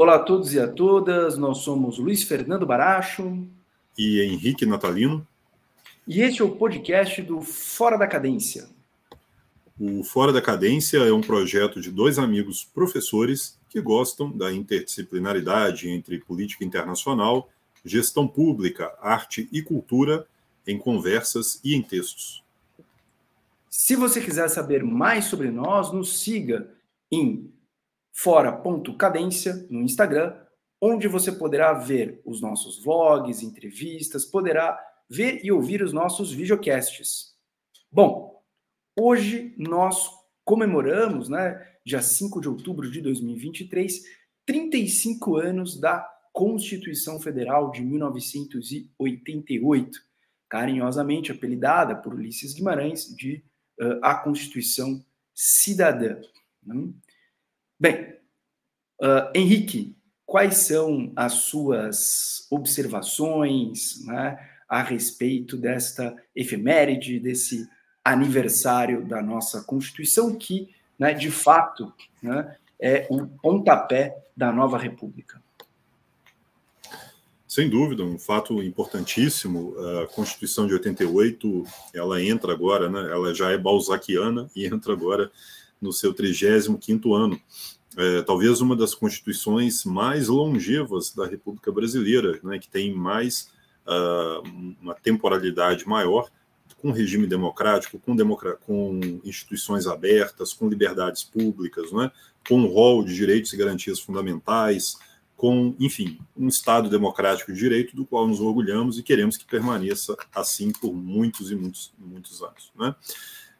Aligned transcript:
Olá 0.00 0.14
a 0.14 0.18
todos 0.20 0.54
e 0.54 0.60
a 0.60 0.68
todas, 0.68 1.36
nós 1.36 1.58
somos 1.58 1.98
Luiz 1.98 2.22
Fernando 2.22 2.64
Baracho 2.64 3.44
e 3.98 4.20
Henrique 4.20 4.64
Natalino. 4.64 5.26
E 6.06 6.20
este 6.20 6.40
é 6.40 6.44
o 6.44 6.54
podcast 6.54 7.20
do 7.20 7.40
Fora 7.40 7.98
da 7.98 8.06
Cadência. 8.06 8.68
O 9.76 10.04
Fora 10.04 10.32
da 10.32 10.40
Cadência 10.40 10.98
é 10.98 11.12
um 11.12 11.20
projeto 11.20 11.80
de 11.80 11.90
dois 11.90 12.16
amigos 12.16 12.62
professores 12.62 13.58
que 13.68 13.80
gostam 13.80 14.30
da 14.30 14.52
interdisciplinaridade 14.52 15.88
entre 15.88 16.20
política 16.20 16.64
internacional, 16.64 17.50
gestão 17.84 18.28
pública, 18.28 18.96
arte 19.00 19.48
e 19.50 19.62
cultura 19.62 20.28
em 20.64 20.78
conversas 20.78 21.60
e 21.64 21.74
em 21.74 21.82
textos. 21.82 22.44
Se 23.68 23.96
você 23.96 24.20
quiser 24.20 24.46
saber 24.46 24.84
mais 24.84 25.24
sobre 25.24 25.50
nós, 25.50 25.92
nos 25.92 26.20
siga 26.20 26.70
em 27.10 27.50
fora.cadência 28.20 29.64
no 29.70 29.82
Instagram, 29.82 30.34
onde 30.80 31.06
você 31.06 31.30
poderá 31.30 31.72
ver 31.72 32.20
os 32.24 32.40
nossos 32.40 32.82
vlogs, 32.82 33.44
entrevistas, 33.44 34.24
poderá 34.24 34.76
ver 35.08 35.44
e 35.44 35.52
ouvir 35.52 35.82
os 35.82 35.92
nossos 35.92 36.32
videocasts. 36.32 37.36
Bom, 37.92 38.42
hoje 38.98 39.54
nós 39.56 40.10
comemoramos, 40.44 41.28
né, 41.28 41.64
dia 41.84 42.02
5 42.02 42.40
de 42.40 42.48
outubro 42.48 42.90
de 42.90 43.00
2023, 43.00 44.02
35 44.44 45.36
anos 45.36 45.78
da 45.78 46.04
Constituição 46.32 47.20
Federal 47.20 47.70
de 47.70 47.82
1988, 47.82 49.96
carinhosamente 50.48 51.30
apelidada 51.30 51.94
por 51.94 52.14
Ulisses 52.14 52.52
Guimarães 52.52 53.14
de 53.14 53.44
uh, 53.80 54.00
a 54.02 54.16
Constituição 54.16 55.00
Cidadã. 55.32 56.20
Né? 56.66 56.92
Bem, 57.80 58.16
uh, 59.00 59.30
Henrique, 59.32 59.96
quais 60.26 60.56
são 60.56 61.12
as 61.14 61.34
suas 61.34 62.46
observações 62.50 64.04
né, 64.04 64.36
a 64.68 64.82
respeito 64.82 65.56
desta 65.56 66.16
efeméride, 66.34 67.20
desse 67.20 67.68
aniversário 68.04 69.06
da 69.06 69.22
nossa 69.22 69.62
Constituição, 69.62 70.34
que, 70.34 70.74
né, 70.98 71.14
de 71.14 71.30
fato, 71.30 71.92
né, 72.20 72.56
é 72.80 73.06
o 73.08 73.28
pontapé 73.28 74.16
da 74.36 74.50
nova 74.50 74.76
República? 74.76 75.40
Sem 77.46 77.70
dúvida, 77.70 78.02
um 78.02 78.18
fato 78.18 78.60
importantíssimo. 78.60 79.74
A 80.02 80.06
Constituição 80.08 80.66
de 80.66 80.74
88, 80.74 81.64
ela 81.94 82.22
entra 82.22 82.52
agora, 82.52 82.90
né, 82.90 83.00
ela 83.10 83.32
já 83.32 83.50
é 83.50 83.56
balzaquiana 83.56 84.50
e 84.54 84.66
entra 84.66 84.92
agora 84.92 85.30
no 85.80 85.92
seu 85.92 86.14
35º 86.14 87.14
ano. 87.14 87.40
É, 87.96 88.22
talvez 88.22 88.60
uma 88.60 88.76
das 88.76 88.94
constituições 88.94 89.84
mais 89.84 90.28
longevas 90.28 91.12
da 91.12 91.26
República 91.26 91.72
Brasileira, 91.72 92.38
né, 92.44 92.58
que 92.58 92.68
tem 92.68 92.94
mais 92.94 93.50
uh, 93.86 94.76
uma 94.80 94.94
temporalidade 94.94 95.86
maior, 95.86 96.30
com 96.80 96.92
regime 96.92 97.26
democrático, 97.26 97.98
com, 97.98 98.16
com 98.64 99.00
instituições 99.24 99.86
abertas, 99.86 100.52
com 100.52 100.68
liberdades 100.68 101.24
públicas, 101.24 101.90
né, 101.92 102.10
com 102.46 102.60
um 102.60 102.66
rol 102.66 103.02
de 103.04 103.14
direitos 103.14 103.52
e 103.52 103.56
garantias 103.56 103.98
fundamentais, 103.98 104.96
com, 105.36 105.74
enfim, 105.78 106.18
um 106.36 106.48
Estado 106.48 106.90
democrático 106.90 107.52
de 107.52 107.58
direito 107.58 107.94
do 107.94 108.04
qual 108.04 108.26
nos 108.26 108.40
orgulhamos 108.40 108.98
e 108.98 109.02
queremos 109.02 109.36
que 109.36 109.44
permaneça 109.44 110.16
assim 110.34 110.72
por 110.72 110.92
muitos 110.92 111.50
e 111.50 111.56
muitos, 111.56 111.92
muitos 111.96 112.42
anos. 112.42 112.72
Né? 112.76 112.94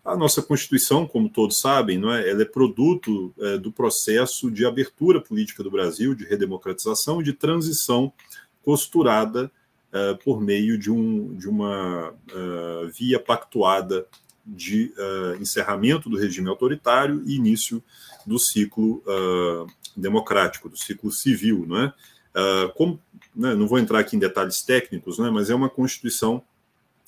A 0.09 0.17
nossa 0.17 0.41
Constituição, 0.41 1.07
como 1.07 1.29
todos 1.29 1.61
sabem, 1.61 1.99
não 1.99 2.11
é? 2.11 2.31
ela 2.31 2.41
é 2.41 2.47
produto 2.47 3.35
é, 3.39 3.59
do 3.59 3.71
processo 3.71 4.51
de 4.51 4.65
abertura 4.65 5.21
política 5.21 5.63
do 5.63 5.71
Brasil, 5.71 6.15
de 6.15 6.25
redemocratização 6.25 7.23
de 7.23 7.35
transição 7.35 8.11
costurada 8.65 9.51
é, 9.93 10.15
por 10.15 10.41
meio 10.41 10.79
de, 10.79 10.91
um, 10.91 11.35
de 11.37 11.47
uma 11.47 12.11
uh, 12.11 12.89
via 12.93 13.21
pactuada 13.21 14.07
de 14.47 14.95
uh, 14.97 15.43
encerramento 15.43 16.09
do 16.09 16.17
regime 16.17 16.49
autoritário 16.49 17.23
e 17.27 17.37
início 17.37 17.83
do 18.27 18.39
ciclo 18.39 19.03
uh, 19.07 19.67
democrático, 19.95 20.71
do 20.71 20.77
ciclo 20.77 21.13
civil. 21.13 21.67
Não, 21.67 21.83
é? 21.83 21.93
como, 22.77 22.99
né, 23.37 23.55
não 23.55 23.67
vou 23.67 23.79
entrar 23.79 23.99
aqui 23.99 24.17
em 24.17 24.19
detalhes 24.19 24.63
técnicos, 24.63 25.19
né, 25.19 25.29
mas 25.31 25.51
é 25.51 25.55
uma 25.55 25.69
Constituição 25.69 26.43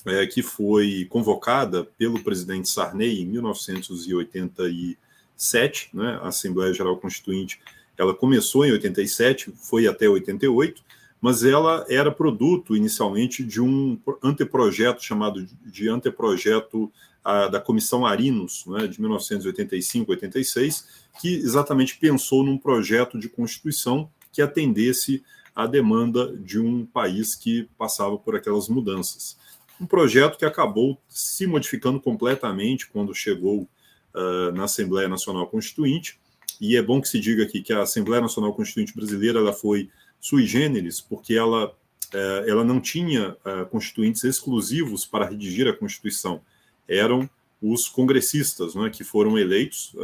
é, 0.07 0.27
que 0.27 0.43
foi 0.43 1.07
convocada 1.09 1.85
pelo 1.99 2.23
presidente 2.23 2.69
Sarney 2.69 3.23
em 3.23 3.27
1987, 3.27 5.91
né, 5.93 6.21
a 6.23 6.29
Assembleia 6.29 6.73
Geral 6.73 6.97
Constituinte, 6.97 7.61
ela 7.97 8.15
começou 8.15 8.65
em 8.65 8.71
87, 8.73 9.53
foi 9.57 9.87
até 9.87 10.09
88, 10.09 10.83
mas 11.21 11.45
ela 11.45 11.85
era 11.89 12.11
produto 12.11 12.75
inicialmente 12.75 13.45
de 13.45 13.61
um 13.61 14.01
anteprojeto 14.23 15.05
chamado 15.05 15.47
de 15.67 15.89
anteprojeto 15.89 16.91
a, 17.23 17.49
da 17.49 17.61
Comissão 17.61 18.07
Arinos, 18.07 18.65
né, 18.67 18.87
de 18.87 18.99
1985-86, 19.03 20.85
que 21.21 21.35
exatamente 21.35 21.99
pensou 21.99 22.43
num 22.43 22.57
projeto 22.57 23.19
de 23.19 23.29
constituição 23.29 24.11
que 24.33 24.41
atendesse 24.41 25.23
à 25.55 25.67
demanda 25.67 26.35
de 26.39 26.59
um 26.59 26.87
país 26.87 27.35
que 27.35 27.69
passava 27.77 28.17
por 28.17 28.35
aquelas 28.35 28.67
mudanças 28.69 29.39
um 29.81 29.87
projeto 29.87 30.37
que 30.37 30.45
acabou 30.45 31.01
se 31.09 31.47
modificando 31.47 31.99
completamente 31.99 32.87
quando 32.89 33.15
chegou 33.15 33.67
uh, 34.15 34.53
na 34.53 34.65
Assembleia 34.65 35.09
Nacional 35.09 35.47
Constituinte. 35.47 36.21
E 36.61 36.77
é 36.77 36.83
bom 36.83 37.01
que 37.01 37.09
se 37.09 37.19
diga 37.19 37.45
aqui 37.45 37.63
que 37.63 37.73
a 37.73 37.83
Assembleia 37.83 38.21
Nacional 38.21 38.53
Constituinte 38.53 38.95
brasileira 38.95 39.39
ela 39.39 39.53
foi 39.53 39.89
sui 40.21 40.45
generis, 40.45 41.01
porque 41.01 41.35
ela, 41.35 41.69
uh, 41.69 42.47
ela 42.47 42.63
não 42.63 42.79
tinha 42.79 43.31
uh, 43.31 43.67
constituintes 43.71 44.23
exclusivos 44.23 45.07
para 45.07 45.27
redigir 45.27 45.67
a 45.67 45.73
Constituição. 45.73 46.43
Eram 46.87 47.29
os 47.63 47.89
congressistas, 47.89 48.75
né, 48.75 48.91
que 48.91 49.05
foram 49.05 49.39
eleitos, 49.39 49.95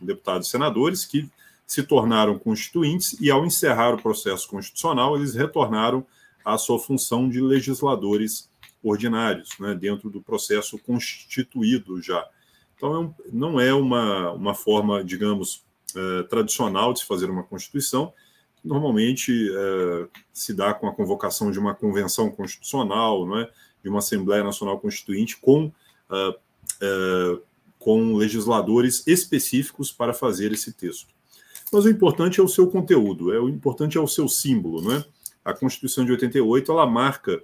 deputados 0.00 0.48
e 0.48 0.50
senadores, 0.50 1.04
que 1.04 1.28
se 1.66 1.82
tornaram 1.82 2.38
constituintes 2.38 3.18
e, 3.20 3.30
ao 3.30 3.44
encerrar 3.44 3.94
o 3.94 4.02
processo 4.02 4.48
constitucional, 4.48 5.14
eles 5.14 5.34
retornaram 5.34 6.06
à 6.42 6.56
sua 6.56 6.78
função 6.78 7.28
de 7.28 7.38
legisladores 7.38 8.50
ordinários, 8.82 9.50
né, 9.58 9.74
dentro 9.74 10.10
do 10.10 10.20
processo 10.20 10.78
constituído 10.78 12.00
já. 12.02 12.26
Então, 12.76 13.14
é 13.24 13.28
não 13.32 13.60
é 13.60 13.72
uma, 13.72 14.32
uma 14.32 14.54
forma, 14.54 15.04
digamos, 15.04 15.64
é, 15.94 16.22
tradicional 16.24 16.92
de 16.92 17.00
se 17.00 17.06
fazer 17.06 17.30
uma 17.30 17.42
Constituição, 17.42 18.12
normalmente 18.64 19.50
é, 19.54 20.08
se 20.32 20.54
dá 20.54 20.72
com 20.72 20.88
a 20.88 20.94
convocação 20.94 21.50
de 21.50 21.58
uma 21.58 21.74
convenção 21.74 22.30
constitucional, 22.30 23.26
não 23.26 23.38
é? 23.38 23.50
de 23.82 23.88
uma 23.88 23.98
Assembleia 23.98 24.44
Nacional 24.44 24.78
Constituinte 24.78 25.36
com, 25.36 25.72
é 26.80 27.38
com 27.82 28.14
legisladores 28.14 29.02
específicos 29.06 29.90
para 29.90 30.14
fazer 30.14 30.52
esse 30.52 30.72
texto. 30.72 31.12
Mas 31.72 31.84
o 31.84 31.90
importante 31.90 32.38
é 32.38 32.42
o 32.42 32.48
seu 32.48 32.68
conteúdo, 32.68 33.32
é 33.32 33.40
o 33.40 33.48
importante 33.48 33.98
é 33.98 34.00
o 34.00 34.06
seu 34.06 34.28
símbolo. 34.28 34.80
Não 34.82 34.92
é? 34.92 35.04
A 35.44 35.52
Constituição 35.52 36.04
de 36.04 36.12
88 36.12 36.70
ela 36.70 36.86
marca 36.86 37.42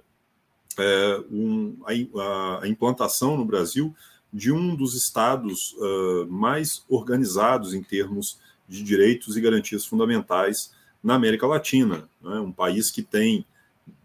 é, 0.79 1.23
um, 1.31 1.77
a, 1.85 2.63
a, 2.63 2.67
implantação 2.67 3.37
no 3.37 3.45
Brasil 3.45 3.95
de 4.31 4.51
um 4.51 4.75
dos 4.75 4.93
estados 4.93 5.73
uh, 5.73 6.27
mais 6.27 6.83
organizados 6.87 7.73
em 7.73 7.81
termos 7.81 8.39
de 8.67 8.83
direitos 8.83 9.35
e 9.35 9.41
garantias 9.41 9.85
fundamentais 9.85 10.71
na 11.03 11.15
América 11.15 11.47
Latina. 11.47 12.07
Né? 12.21 12.39
Um 12.39 12.51
país 12.51 12.91
que 12.91 13.01
tem, 13.01 13.45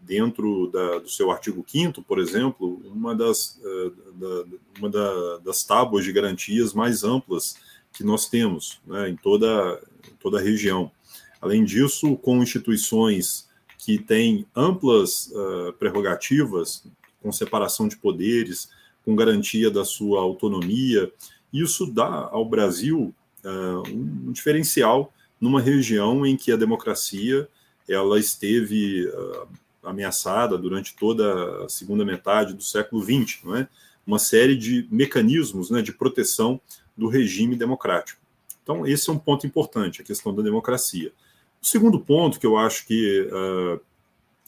dentro 0.02 0.70
da, 0.72 0.98
do 0.98 1.08
seu 1.08 1.30
artigo 1.30 1.64
5, 1.66 2.02
por 2.02 2.18
exemplo, 2.18 2.80
uma 2.86 3.14
das, 3.14 3.60
uh, 3.62 3.90
da, 4.14 4.44
uma 4.78 4.90
da, 4.90 5.38
das 5.38 5.62
tábuas 5.64 6.04
de 6.04 6.12
garantias 6.12 6.72
mais 6.72 7.04
amplas 7.04 7.56
que 7.92 8.02
nós 8.02 8.28
temos 8.28 8.80
né? 8.86 9.10
em 9.10 9.16
toda, 9.16 9.80
toda 10.18 10.38
a 10.38 10.42
região. 10.42 10.90
Além 11.40 11.62
disso, 11.64 12.16
com 12.16 12.42
instituições 12.42 13.46
que 13.84 13.98
tem 13.98 14.46
amplas 14.56 15.26
uh, 15.26 15.74
prerrogativas, 15.74 16.84
com 17.22 17.30
separação 17.30 17.86
de 17.86 17.98
poderes, 17.98 18.70
com 19.04 19.14
garantia 19.14 19.70
da 19.70 19.84
sua 19.84 20.20
autonomia. 20.20 21.12
Isso 21.52 21.86
dá 21.86 22.28
ao 22.32 22.46
Brasil 22.46 23.14
uh, 23.44 23.88
um 23.90 24.32
diferencial 24.32 25.12
numa 25.38 25.60
região 25.60 26.24
em 26.24 26.34
que 26.34 26.50
a 26.50 26.56
democracia 26.56 27.46
ela 27.86 28.18
esteve 28.18 29.06
uh, 29.06 29.48
ameaçada 29.82 30.56
durante 30.56 30.96
toda 30.96 31.66
a 31.66 31.68
segunda 31.68 32.06
metade 32.06 32.54
do 32.54 32.62
século 32.62 33.02
XX, 33.02 33.44
não 33.44 33.56
é? 33.56 33.68
uma 34.06 34.18
série 34.18 34.56
de 34.56 34.86
mecanismos 34.90 35.70
né, 35.70 35.82
de 35.82 35.92
proteção 35.92 36.58
do 36.96 37.06
regime 37.08 37.54
democrático. 37.54 38.20
Então, 38.62 38.86
esse 38.86 39.10
é 39.10 39.12
um 39.12 39.18
ponto 39.18 39.46
importante, 39.46 40.00
a 40.00 40.04
questão 40.04 40.34
da 40.34 40.42
democracia. 40.42 41.12
O 41.64 41.66
segundo 41.66 41.98
ponto, 41.98 42.38
que 42.38 42.44
eu 42.44 42.58
acho 42.58 42.86
que 42.86 43.22
uh, 43.22 43.80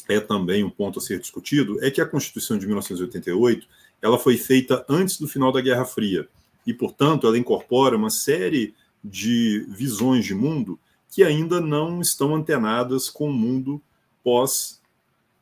é 0.06 0.20
também 0.20 0.62
um 0.62 0.68
ponto 0.68 0.98
a 0.98 1.02
ser 1.02 1.18
discutido, 1.18 1.82
é 1.82 1.90
que 1.90 2.02
a 2.02 2.06
Constituição 2.06 2.58
de 2.58 2.66
1988 2.66 3.66
ela 4.02 4.18
foi 4.18 4.36
feita 4.36 4.84
antes 4.86 5.18
do 5.18 5.26
final 5.26 5.50
da 5.50 5.62
Guerra 5.62 5.86
Fria 5.86 6.28
e, 6.66 6.74
portanto, 6.74 7.26
ela 7.26 7.38
incorpora 7.38 7.96
uma 7.96 8.10
série 8.10 8.74
de 9.02 9.64
visões 9.70 10.26
de 10.26 10.34
mundo 10.34 10.78
que 11.10 11.22
ainda 11.22 11.58
não 11.58 12.02
estão 12.02 12.34
antenadas 12.34 13.08
com 13.08 13.30
o 13.30 13.32
mundo 13.32 13.80
pós 14.22 14.78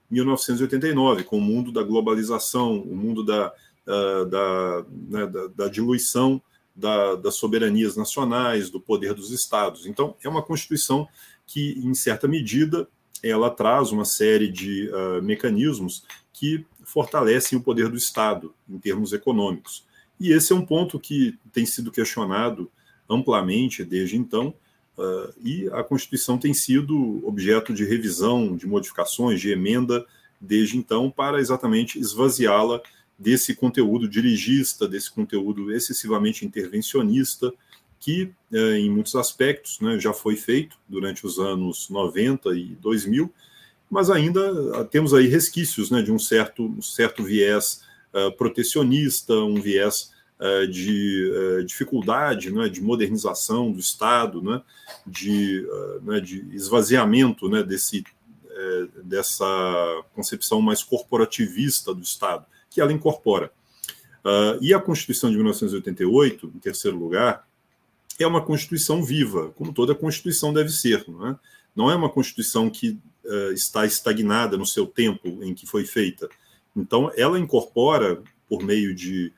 1989, 0.09 1.25
com 1.25 1.39
o 1.39 1.43
mundo 1.43 1.73
da 1.73 1.83
globalização, 1.83 2.79
o 2.83 2.95
mundo 2.95 3.25
da, 3.25 3.53
uh, 3.89 4.25
da, 4.27 4.85
né, 5.09 5.27
da, 5.27 5.47
da, 5.49 5.69
diluição 5.69 6.41
da, 6.75 7.15
das 7.15 7.37
soberanias 7.37 7.97
nacionais, 7.97 8.71
do 8.71 8.81
poder 8.81 9.15
dos 9.15 9.31
estados. 9.31 9.87
Então, 9.87 10.17
é 10.23 10.29
uma 10.29 10.43
Constituição 10.43 11.09
que, 11.47 11.79
em 11.85 11.95
certa 11.95 12.27
medida, 12.27 12.89
ela 13.23 13.51
traz 13.51 13.93
uma 13.93 14.05
série 14.05 14.49
de 14.49 14.89
uh, 14.89 15.23
mecanismos 15.23 16.05
que 16.33 16.65
fortalecem 16.85 17.59
o 17.59 17.63
poder 17.63 17.89
do 17.89 17.97
Estado 17.97 18.55
em 18.69 18.79
termos 18.79 19.13
econômicos. 19.13 19.87
E 20.19 20.33
esse 20.33 20.53
é 20.53 20.57
um 20.57 20.65
ponto 20.65 20.99
que 20.99 21.39
tem 21.53 21.65
sido 21.65 21.91
questionado 21.91 22.71
amplamente 23.09 23.85
desde 23.85 24.17
então, 24.17 24.55
uh, 24.99 25.33
e 25.43 25.69
a 25.73 25.83
Constituição 25.83 26.39
tem 26.39 26.53
sido 26.53 27.27
objeto 27.27 27.73
de 27.73 27.85
revisão, 27.85 28.57
de 28.57 28.67
modificações, 28.67 29.41
de 29.41 29.51
emenda 29.51 30.05
desde 30.41 30.77
então, 30.77 31.11
para 31.11 31.41
exatamente 31.41 31.99
esvaziá-la 31.99 32.83
desse 33.19 33.55
conteúdo 33.55 34.09
dirigista, 34.09 34.89
desse 34.89 35.11
conteúdo 35.11 35.73
excessivamente 35.73 36.45
intervencionista, 36.45 37.53
que 38.01 38.31
uh, 38.53 38.57
em 38.75 38.91
muitos 38.91 39.15
aspectos 39.15 39.81
né, 39.81 39.99
já 39.99 40.13
foi 40.13 40.37
feito 40.37 40.77
durante 40.89 41.27
os 41.27 41.39
anos 41.39 41.89
90 41.89 42.51
e 42.55 42.77
2000, 42.77 43.33
mas 43.91 44.11
ainda 44.11 44.81
ah, 44.81 44.85
temos 44.85 45.15
aí 45.15 45.27
resquícios 45.27 45.91
né, 45.91 46.03
de 46.03 46.11
um 46.11 46.19
certo, 46.19 46.65
um 46.67 46.83
certo 46.83 47.23
viés 47.23 47.83
uh, 48.13 48.33
protecionista, 48.33 49.35
um 49.35 49.61
viés 49.61 50.11
uh, 50.41 50.67
de 50.67 51.31
uh, 51.31 51.65
dificuldade, 51.65 52.51
né, 52.51 52.69
de 52.69 52.83
modernização 52.83 53.71
do 53.71 53.79
Estado, 53.79 54.43
né, 54.43 54.61
de, 55.07 55.67
né, 56.03 56.21
de 56.21 56.45
esvaziamento 56.53 57.49
né, 57.49 57.63
desse, 57.63 58.05
eh, 58.57 58.89
dessa 59.03 60.05
concepção 60.15 60.63
mais 60.63 60.83
corporativista 60.83 61.93
do 61.93 62.03
Estado, 62.03 62.47
que 62.75 62.81
ela 62.81 62.93
incorpora. 62.93 63.53
e 64.61 64.75
a 64.75 64.81
Constituição 64.81 65.31
de 65.31 65.37
1988, 65.37 66.53
em 66.55 66.59
terceiro 66.59 66.99
lugar, 66.99 67.47
é 68.19 68.27
uma 68.27 68.43
Constituição 68.43 69.03
viva, 69.03 69.51
como 69.57 69.73
toda 69.73 69.95
Constituição 69.95 70.53
deve 70.53 70.71
ser. 70.71 71.05
Não 71.09 71.29
é, 71.29 71.39
não 71.75 71.91
é 71.91 71.95
uma 71.95 72.09
Constituição 72.09 72.69
que 72.69 72.99
uh, 73.25 73.53
está 73.53 73.87
estagnada 73.87 74.57
no 74.57 74.67
seu 74.67 74.87
tempo 74.87 75.43
em 75.43 75.55
que 75.55 75.67
foi 75.67 75.85
feita. 75.85 76.29
Então, 76.77 77.11
ela 77.17 77.39
incorpora, 77.39 78.23
por 78.49 78.63
meio 78.63 78.95
de 78.95 79.33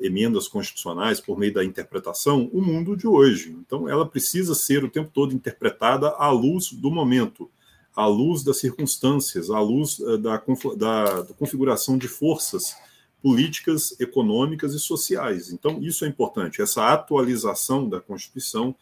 emendas 0.00 0.48
constitucionais, 0.48 1.20
por 1.20 1.38
meio 1.38 1.52
da 1.52 1.64
interpretação, 1.64 2.48
o 2.52 2.62
mundo 2.62 2.96
de 2.96 3.06
hoje. 3.06 3.50
Então, 3.50 3.88
ela 3.88 4.06
precisa 4.06 4.54
ser 4.54 4.82
o 4.82 4.90
tempo 4.90 5.10
todo 5.12 5.34
interpretada 5.34 6.08
à 6.08 6.30
luz 6.30 6.72
do 6.72 6.90
momento, 6.90 7.50
à 7.94 8.06
luz 8.06 8.42
das 8.42 8.58
circunstâncias, 8.58 9.50
à 9.50 9.60
luz 9.60 9.98
uh, 9.98 10.18
da, 10.18 10.42
da, 10.76 11.22
da 11.22 11.34
configuração 11.34 11.98
de 11.98 12.08
forças 12.08 12.74
políticas, 13.22 13.98
econômicas 14.00 14.74
e 14.74 14.78
sociais. 14.78 15.52
Então, 15.52 15.82
isso 15.82 16.04
é 16.04 16.08
importante, 16.08 16.62
essa 16.62 16.92
atualização 16.92 17.88
da 17.88 18.00
Constituição 18.00 18.74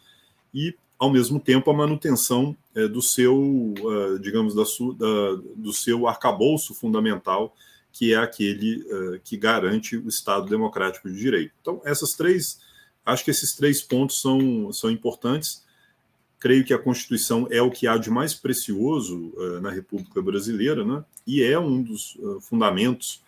e 0.55 0.75
ao 0.99 1.11
mesmo 1.11 1.39
tempo 1.39 1.71
a 1.71 1.75
manutenção 1.75 2.57
é, 2.75 2.89
do 2.89 3.01
seu, 3.01 3.37
uh, 3.37 4.19
digamos, 4.21 4.55
da, 4.55 4.65
su, 4.65 4.93
da, 4.95 5.35
do 5.55 5.73
seu 5.73 6.09
arcabouço 6.09 6.75
fundamental, 6.75 7.55
que 7.93 8.13
é 8.13 8.17
aquele 8.17 8.83
uh, 8.83 9.21
que 9.23 9.37
garante 9.37 9.97
o 9.97 10.09
Estado 10.09 10.49
democrático 10.49 11.09
de 11.09 11.17
direito. 11.17 11.53
Então, 11.61 11.81
essas 11.85 12.15
três, 12.15 12.61
acho 13.07 13.25
que 13.25 13.31
esses 13.31 13.55
três 13.55 13.81
pontos 13.81 14.21
são, 14.21 14.73
são 14.73 14.91
importantes. 14.91 15.65
Creio 16.38 16.64
que 16.64 16.73
a 16.73 16.79
Constituição 16.79 17.49
é 17.50 17.61
o 17.61 17.70
que 17.70 17.87
há 17.87 17.96
de 17.96 18.11
mais 18.11 18.35
precioso 18.35 19.32
uh, 19.37 19.61
na 19.61 19.70
República 19.70 20.23
Brasileira, 20.23 20.85
né? 20.85 21.05
e 21.26 21.43
é 21.43 21.58
um 21.58 21.82
dos 21.82 22.17
fundamentos 22.43 23.23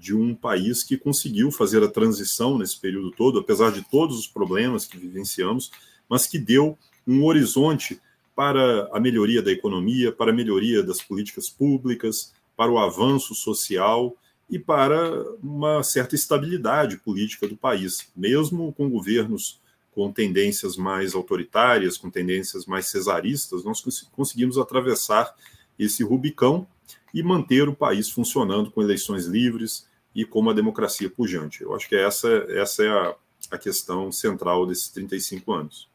de 0.00 0.12
um 0.12 0.34
país 0.34 0.82
que 0.82 0.96
conseguiu 0.96 1.52
fazer 1.52 1.84
a 1.84 1.88
transição 1.88 2.58
nesse 2.58 2.80
período 2.80 3.12
todo, 3.12 3.38
apesar 3.38 3.70
de 3.70 3.80
todos 3.88 4.18
os 4.18 4.26
problemas 4.26 4.86
que 4.86 4.98
vivenciamos, 4.98 5.70
mas 6.08 6.26
que 6.26 6.36
deu 6.36 6.76
um 7.06 7.22
horizonte 7.22 8.00
para 8.34 8.88
a 8.92 8.98
melhoria 8.98 9.42
da 9.42 9.52
economia, 9.52 10.10
para 10.10 10.32
a 10.32 10.34
melhoria 10.34 10.82
das 10.82 11.00
políticas 11.00 11.48
públicas, 11.48 12.32
para 12.56 12.70
o 12.70 12.78
avanço 12.78 13.34
social 13.34 14.16
e 14.48 14.58
para 14.58 15.22
uma 15.42 15.82
certa 15.82 16.14
estabilidade 16.14 16.98
política 16.98 17.48
do 17.48 17.56
país, 17.56 18.10
mesmo 18.16 18.72
com 18.72 18.88
governos 18.88 19.60
com 19.94 20.10
tendências 20.10 20.76
mais 20.76 21.14
autoritárias, 21.14 21.98
com 21.98 22.10
tendências 22.10 22.66
mais 22.66 22.86
cesaristas, 22.86 23.62
nós 23.62 23.82
conseguimos 24.10 24.58
atravessar 24.58 25.34
esse 25.78 26.02
Rubicão 26.02 26.66
e 27.12 27.22
manter 27.22 27.68
o 27.68 27.74
país 27.74 28.08
funcionando 28.08 28.70
com 28.70 28.82
eleições 28.82 29.26
livres 29.26 29.86
e 30.14 30.24
com 30.24 30.40
uma 30.40 30.54
democracia 30.54 31.10
pujante. 31.10 31.62
Eu 31.62 31.74
acho 31.74 31.88
que 31.88 31.94
essa, 31.94 32.28
essa 32.48 32.82
é 32.82 32.88
a, 32.88 33.14
a 33.50 33.58
questão 33.58 34.10
central 34.10 34.66
desses 34.66 34.88
35 34.88 35.52
anos. 35.52 35.88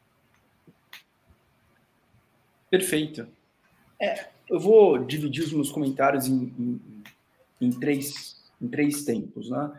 Perfeito. 2.70 3.26
É, 4.00 4.28
eu 4.48 4.60
vou 4.60 4.98
dividir 4.98 5.44
os 5.44 5.52
meus 5.52 5.70
comentários 5.70 6.26
em, 6.26 6.52
em, 6.58 6.80
em, 7.60 7.70
três, 7.70 8.36
em 8.60 8.68
três 8.68 9.04
tempos, 9.04 9.50
né? 9.50 9.72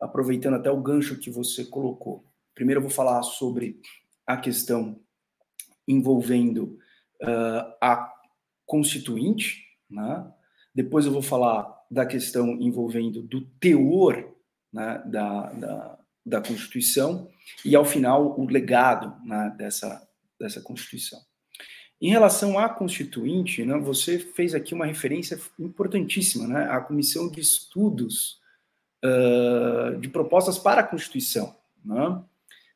aproveitando 0.00 0.54
até 0.54 0.70
o 0.70 0.80
gancho 0.80 1.18
que 1.18 1.30
você 1.30 1.64
colocou. 1.64 2.22
Primeiro, 2.58 2.78
eu 2.80 2.82
vou 2.82 2.90
falar 2.90 3.22
sobre 3.22 3.80
a 4.26 4.36
questão 4.36 5.00
envolvendo 5.86 6.76
uh, 7.22 7.72
a 7.80 8.12
constituinte, 8.66 9.62
né? 9.88 10.28
depois 10.74 11.06
eu 11.06 11.12
vou 11.12 11.22
falar 11.22 11.72
da 11.88 12.04
questão 12.04 12.60
envolvendo 12.60 13.22
do 13.22 13.42
teor 13.60 14.34
né, 14.72 15.00
da, 15.06 15.52
da, 15.52 15.98
da 16.26 16.40
Constituição 16.40 17.30
e, 17.64 17.76
ao 17.76 17.84
final, 17.84 18.36
o 18.36 18.44
legado 18.44 19.14
né, 19.24 19.54
dessa, 19.56 20.04
dessa 20.36 20.60
Constituição. 20.60 21.20
Em 22.02 22.10
relação 22.10 22.58
à 22.58 22.68
Constituinte, 22.68 23.64
né, 23.64 23.78
você 23.78 24.18
fez 24.18 24.52
aqui 24.52 24.74
uma 24.74 24.84
referência 24.84 25.40
importantíssima, 25.60 26.48
né, 26.48 26.64
à 26.64 26.80
Comissão 26.80 27.30
de 27.30 27.40
Estudos 27.40 28.40
uh, 29.04 29.96
de 30.00 30.08
Propostas 30.08 30.58
para 30.58 30.80
a 30.80 30.86
Constituição. 30.86 31.54
Né? 31.84 32.24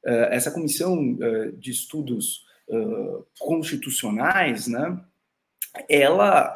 Uh, 0.05 0.29
essa 0.31 0.51
Comissão 0.51 1.15
uh, 1.15 1.53
de 1.53 1.71
Estudos 1.71 2.51
Constitucionais, 3.39 4.67
né, 4.67 4.99
ela 5.91 6.55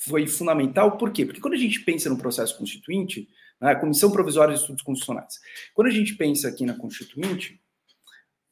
foi 0.00 0.26
fundamental, 0.26 0.98
por 0.98 1.10
quê? 1.10 1.24
Porque 1.24 1.40
quando 1.40 1.54
a 1.54 1.58
gente 1.58 1.80
pensa 1.80 2.10
no 2.10 2.18
processo 2.18 2.58
constituinte, 2.58 3.30
né, 3.58 3.70
a 3.70 3.76
Comissão 3.76 4.10
Provisória 4.10 4.52
de 4.52 4.60
Estudos 4.60 4.82
Constitucionais, 4.82 5.40
quando 5.72 5.88
a 5.88 5.92
gente 5.92 6.16
pensa 6.16 6.48
aqui 6.48 6.66
na 6.66 6.76
Constituinte, 6.76 7.58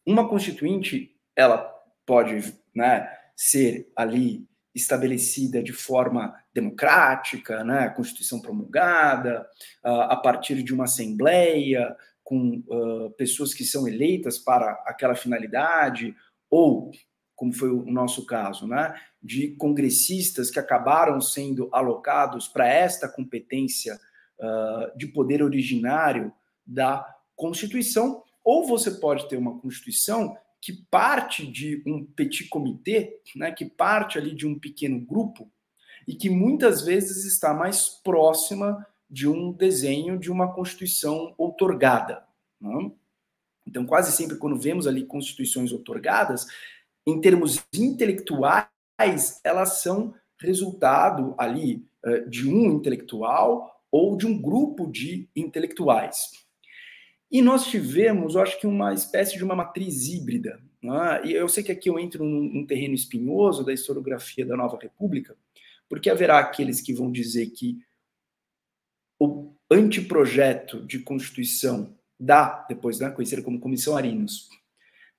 uma 0.07 0.27
Constituinte, 0.27 1.15
ela 1.37 1.59
pode, 2.07 2.55
né, 2.75 3.11
ser 3.37 3.93
ali 3.95 4.47
estabelecida 4.75 5.63
de 5.63 5.73
forma 5.73 6.35
democrática, 6.55 7.63
né, 7.63 7.81
a 7.81 7.91
Constituição 7.91 8.41
promulgada, 8.41 9.47
uh, 9.85 10.03
a 10.03 10.17
partir 10.17 10.63
de 10.63 10.73
uma 10.73 10.85
assembleia, 10.85 11.95
com 12.33 12.65
uh, 12.67 13.11
pessoas 13.11 13.53
que 13.53 13.62
são 13.62 13.87
eleitas 13.87 14.39
para 14.39 14.73
aquela 14.87 15.15
finalidade, 15.15 16.17
ou, 16.49 16.91
como 17.37 17.53
foi 17.53 17.69
o 17.69 17.85
nosso 17.85 18.25
caso, 18.25 18.67
né, 18.67 18.99
de 19.23 19.49
congressistas 19.57 20.51
que 20.51 20.59
acabaram 20.59 21.21
sendo 21.21 21.69
alocados 21.71 22.49
para 22.49 22.67
esta 22.67 23.07
competência 23.07 24.01
uh, 24.39 24.97
de 24.97 25.09
poder 25.09 25.43
originário 25.43 26.33
da 26.67 27.07
Constituição, 27.37 28.23
ou 28.43 28.67
você 28.67 28.93
pode 28.93 29.29
ter 29.29 29.37
uma 29.37 29.61
Constituição 29.61 30.35
que 30.59 30.73
parte 30.91 31.47
de 31.47 31.83
um 31.87 32.03
petit 32.03 32.49
comité, 32.49 33.15
né, 33.37 33.53
que 33.53 33.67
parte 33.67 34.17
ali 34.17 34.35
de 34.35 34.47
um 34.47 34.59
pequeno 34.59 34.99
grupo 34.99 35.53
e 36.09 36.15
que 36.15 36.31
muitas 36.31 36.81
vezes 36.81 37.27
está 37.27 37.53
mais 37.53 37.91
próxima 38.03 38.87
de 39.12 39.28
um 39.28 39.52
desenho 39.52 40.19
de 40.19 40.33
uma 40.33 40.50
constituição 40.54 41.35
outorgada. 41.37 42.25
Né? 42.59 42.90
Então, 43.66 43.85
quase 43.85 44.11
sempre 44.16 44.38
quando 44.38 44.59
vemos 44.59 44.87
ali 44.87 45.04
constituições 45.04 45.71
outorgadas, 45.71 46.47
em 47.07 47.21
termos 47.21 47.62
intelectuais, 47.75 48.66
elas 49.45 49.83
são 49.83 50.14
resultado 50.40 51.35
ali 51.37 51.87
uh, 52.04 52.28
de 52.28 52.49
um 52.49 52.73
intelectual 52.73 53.83
ou 53.90 54.16
de 54.16 54.26
um 54.26 54.40
grupo 54.40 54.90
de 54.90 55.28
intelectuais. 55.37 56.31
E 57.31 57.42
nós 57.42 57.66
tivemos, 57.66 58.35
eu 58.35 58.40
acho 58.40 58.59
que 58.59 58.66
uma 58.66 58.95
espécie 58.95 59.37
de 59.37 59.45
uma 59.45 59.54
matriz 59.54 60.09
híbrida. 60.09 60.59
Né? 60.83 61.26
E 61.26 61.33
eu 61.33 61.49
sei 61.49 61.62
que 61.62 61.73
aqui 61.73 61.90
eu 61.90 61.99
entro 61.99 62.25
num, 62.25 62.45
num 62.45 62.66
terreno 62.66 62.95
espinhoso 62.95 63.62
da 63.62 63.75
historiografia 63.75 64.47
da 64.47 64.57
Nova 64.57 64.78
República, 64.81 65.37
porque 65.87 66.09
haverá 66.09 66.38
aqueles 66.38 66.81
que 66.81 66.95
vão 66.95 67.12
dizer 67.12 67.50
que 67.50 67.78
o 69.23 69.55
anteprojeto 69.71 70.85
de 70.85 70.99
Constituição 70.99 71.97
da, 72.19 72.67
depois 72.69 72.99
né, 72.99 73.11
conhecida 73.11 73.43
como 73.43 73.61
Comissão 73.61 73.97
Arinos, 73.97 74.49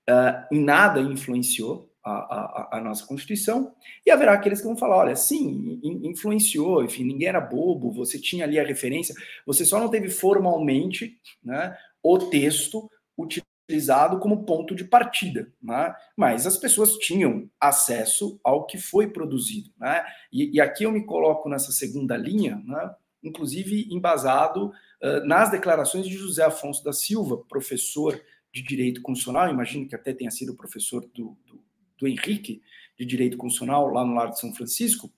uh, 0.09 0.45
em 0.51 0.61
nada 0.61 0.99
influenciou 0.99 1.89
a, 2.03 2.11
a, 2.11 2.77
a, 2.77 2.81
nossa 2.81 3.05
Constituição, 3.05 3.73
e 4.05 4.11
haverá 4.11 4.33
aqueles 4.33 4.59
que 4.59 4.67
vão 4.67 4.75
falar: 4.75 4.97
olha, 4.97 5.15
sim, 5.15 5.79
influenciou, 6.03 6.83
enfim, 6.83 7.05
ninguém 7.05 7.29
era 7.29 7.39
bobo, 7.39 7.93
você 7.93 8.19
tinha 8.19 8.43
ali 8.43 8.59
a 8.59 8.65
referência, 8.65 9.15
você 9.45 9.63
só 9.63 9.79
não 9.79 9.89
teve 9.89 10.09
formalmente 10.09 11.17
né, 11.41 11.77
o 12.01 12.17
texto 12.17 12.89
utilizado 13.17 14.19
como 14.19 14.43
ponto 14.43 14.75
de 14.75 14.83
partida, 14.83 15.49
né? 15.61 15.95
mas 16.17 16.45
as 16.45 16.57
pessoas 16.57 16.97
tinham 16.97 17.49
acesso 17.59 18.37
ao 18.43 18.65
que 18.65 18.77
foi 18.77 19.07
produzido. 19.07 19.69
Né? 19.77 20.03
E, 20.31 20.57
e 20.57 20.61
aqui 20.61 20.83
eu 20.83 20.91
me 20.91 21.05
coloco 21.05 21.47
nessa 21.47 21.71
segunda 21.71 22.17
linha, 22.17 22.61
né? 22.65 22.93
Inclusive 23.23 23.87
embasado 23.91 24.67
uh, 25.01 25.25
nas 25.25 25.49
declarações 25.49 26.05
de 26.05 26.15
José 26.15 26.43
Afonso 26.43 26.83
da 26.83 26.93
Silva, 26.93 27.37
professor 27.47 28.19
de 28.51 28.61
Direito 28.61 29.01
Constitucional, 29.01 29.49
imagino 29.49 29.87
que 29.87 29.95
até 29.95 30.13
tenha 30.13 30.29
sido 30.29 30.55
professor 30.55 31.01
do, 31.13 31.37
do, 31.45 31.63
do 31.97 32.07
Henrique 32.07 32.61
de 32.97 33.05
Direito 33.05 33.37
Constitucional 33.37 33.89
lá 33.89 34.05
no 34.05 34.13
Lar 34.13 34.29
de 34.29 34.39
São 34.39 34.53
Francisco, 34.53 35.11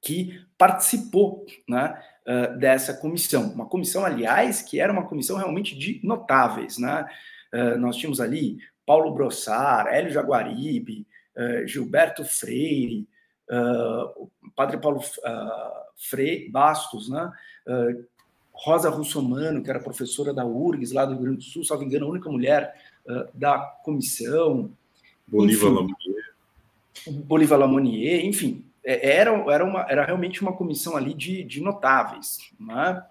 que 0.00 0.40
participou 0.58 1.46
né, 1.68 2.02
uh, 2.26 2.58
dessa 2.58 2.94
comissão. 2.94 3.52
Uma 3.52 3.66
comissão, 3.66 4.04
aliás, 4.04 4.60
que 4.60 4.80
era 4.80 4.92
uma 4.92 5.06
comissão 5.06 5.36
realmente 5.36 5.78
de 5.78 6.00
notáveis. 6.02 6.76
Né? 6.78 7.06
Uh, 7.54 7.78
nós 7.78 7.96
tínhamos 7.96 8.20
ali 8.20 8.58
Paulo 8.84 9.14
Brossar, 9.14 9.86
Hélio 9.86 10.10
Jaguaribe, 10.10 11.06
uh, 11.36 11.66
Gilberto 11.68 12.24
Freire, 12.24 13.08
o 14.16 14.28
Padre 14.54 14.78
Paulo 14.78 15.00
Freire 15.96 16.48
Bastos, 16.48 17.08
né? 17.08 17.32
Rosa 18.52 18.90
Russomano, 18.90 19.62
que 19.62 19.70
era 19.70 19.80
professora 19.80 20.32
da 20.32 20.44
URGS, 20.44 20.92
lá 20.92 21.04
do 21.04 21.14
Rio 21.14 21.22
Grande 21.22 21.38
do 21.38 21.44
Sul, 21.44 21.64
salvo 21.64 21.84
engano, 21.84 22.06
a 22.06 22.10
única 22.10 22.30
mulher 22.30 22.74
uh, 23.06 23.26
da 23.34 23.58
comissão. 23.82 24.70
Bolívar 25.26 25.72
Lamonier. 25.72 26.34
Bolívar 27.24 27.58
Lamonier, 27.58 28.24
enfim, 28.26 28.64
é, 28.84 29.16
era, 29.16 29.30
era, 29.50 29.64
uma, 29.64 29.80
era 29.88 30.04
realmente 30.04 30.42
uma 30.42 30.52
comissão 30.52 30.96
ali 30.96 31.14
de, 31.14 31.42
de 31.42 31.60
notáveis. 31.60 32.52
Né? 32.60 33.02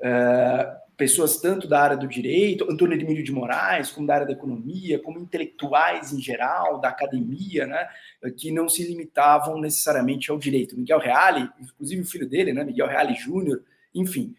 Uh, 0.00 0.83
pessoas 0.96 1.38
tanto 1.38 1.66
da 1.66 1.80
área 1.80 1.96
do 1.96 2.06
direito, 2.06 2.70
Antônio 2.70 2.98
Emílio 2.98 3.24
de 3.24 3.32
Moraes, 3.32 3.90
como 3.90 4.06
da 4.06 4.14
área 4.14 4.26
da 4.26 4.32
economia, 4.32 4.98
como 4.98 5.18
intelectuais 5.18 6.12
em 6.12 6.20
geral, 6.20 6.80
da 6.80 6.88
academia, 6.88 7.66
né, 7.66 7.88
que 8.36 8.50
não 8.50 8.68
se 8.68 8.86
limitavam 8.86 9.60
necessariamente 9.60 10.30
ao 10.30 10.38
direito. 10.38 10.76
Miguel 10.76 10.98
Reale, 10.98 11.48
inclusive 11.60 12.02
o 12.02 12.06
filho 12.06 12.28
dele, 12.28 12.52
né, 12.52 12.64
Miguel 12.64 12.86
Reale 12.86 13.14
Júnior, 13.14 13.62
enfim, 13.94 14.34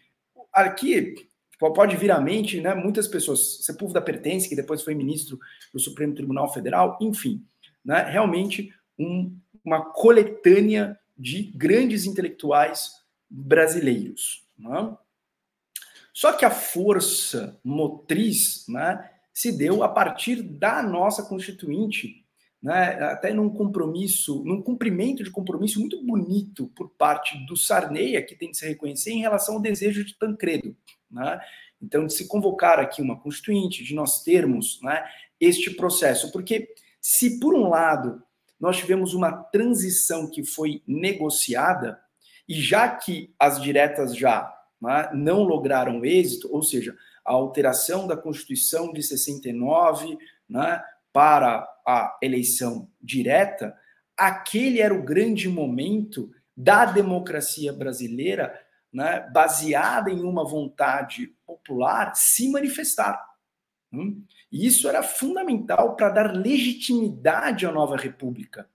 aqui 0.52 1.28
pode 1.58 1.96
vir 1.96 2.10
à 2.10 2.20
mente, 2.20 2.60
né, 2.60 2.74
muitas 2.74 3.08
pessoas, 3.08 3.64
Sepúlveda 3.64 4.00
Pertence, 4.00 4.48
que 4.48 4.56
depois 4.56 4.82
foi 4.82 4.94
ministro 4.94 5.38
do 5.72 5.78
Supremo 5.78 6.14
Tribunal 6.14 6.52
Federal, 6.52 6.98
enfim, 7.00 7.44
né, 7.84 8.02
realmente 8.10 8.72
um, 8.98 9.36
uma 9.64 9.84
coletânea 9.84 10.98
de 11.18 11.44
grandes 11.54 12.04
intelectuais 12.04 12.92
brasileiros. 13.28 14.46
Né? 14.58 14.96
Só 16.16 16.32
que 16.32 16.46
a 16.46 16.50
força 16.50 17.60
motriz 17.62 18.64
né, 18.70 19.10
se 19.34 19.52
deu 19.52 19.82
a 19.82 19.88
partir 19.90 20.40
da 20.40 20.82
nossa 20.82 21.22
Constituinte, 21.22 22.24
né, 22.62 22.94
até 23.02 23.34
num 23.34 23.50
compromisso, 23.50 24.42
num 24.42 24.62
cumprimento 24.62 25.22
de 25.22 25.30
compromisso 25.30 25.78
muito 25.78 26.02
bonito 26.02 26.72
por 26.74 26.88
parte 26.88 27.36
do 27.44 27.54
Sarney, 27.54 28.18
que 28.24 28.34
tem 28.34 28.50
que 28.50 28.56
se 28.56 28.66
reconhecer, 28.66 29.10
em 29.10 29.20
relação 29.20 29.56
ao 29.56 29.60
desejo 29.60 30.06
de 30.06 30.18
Tancredo. 30.18 30.74
Né? 31.10 31.38
Então, 31.82 32.06
de 32.06 32.14
se 32.14 32.26
convocar 32.26 32.80
aqui 32.80 33.02
uma 33.02 33.20
constituinte, 33.20 33.84
de 33.84 33.94
nós 33.94 34.22
termos 34.22 34.80
né, 34.82 35.04
este 35.38 35.70
processo, 35.72 36.32
porque 36.32 36.66
se 36.98 37.38
por 37.38 37.54
um 37.54 37.68
lado 37.68 38.22
nós 38.58 38.78
tivemos 38.78 39.12
uma 39.12 39.32
transição 39.32 40.30
que 40.30 40.42
foi 40.42 40.82
negociada, 40.86 42.00
e 42.48 42.54
já 42.54 42.88
que 42.88 43.34
as 43.38 43.60
diretas 43.60 44.16
já 44.16 44.55
não 45.14 45.42
lograram 45.42 46.04
êxito, 46.04 46.52
ou 46.52 46.62
seja, 46.62 46.96
a 47.24 47.32
alteração 47.32 48.06
da 48.06 48.16
Constituição 48.16 48.92
de 48.92 49.02
69, 49.02 50.18
né, 50.48 50.82
para 51.12 51.66
a 51.86 52.18
eleição 52.22 52.88
direta, 53.00 53.76
aquele 54.16 54.80
era 54.80 54.94
o 54.94 55.02
grande 55.02 55.48
momento 55.48 56.30
da 56.56 56.84
democracia 56.84 57.72
brasileira, 57.72 58.58
né, 58.92 59.28
baseada 59.32 60.10
em 60.10 60.22
uma 60.22 60.44
vontade 60.44 61.34
popular, 61.44 62.14
se 62.14 62.50
manifestar. 62.50 63.22
Hum? 63.92 64.24
E 64.50 64.66
isso 64.66 64.88
era 64.88 65.02
fundamental 65.02 65.96
para 65.96 66.10
dar 66.10 66.32
legitimidade 66.34 67.66
à 67.66 67.72
nova 67.72 67.96
república. 67.96 68.68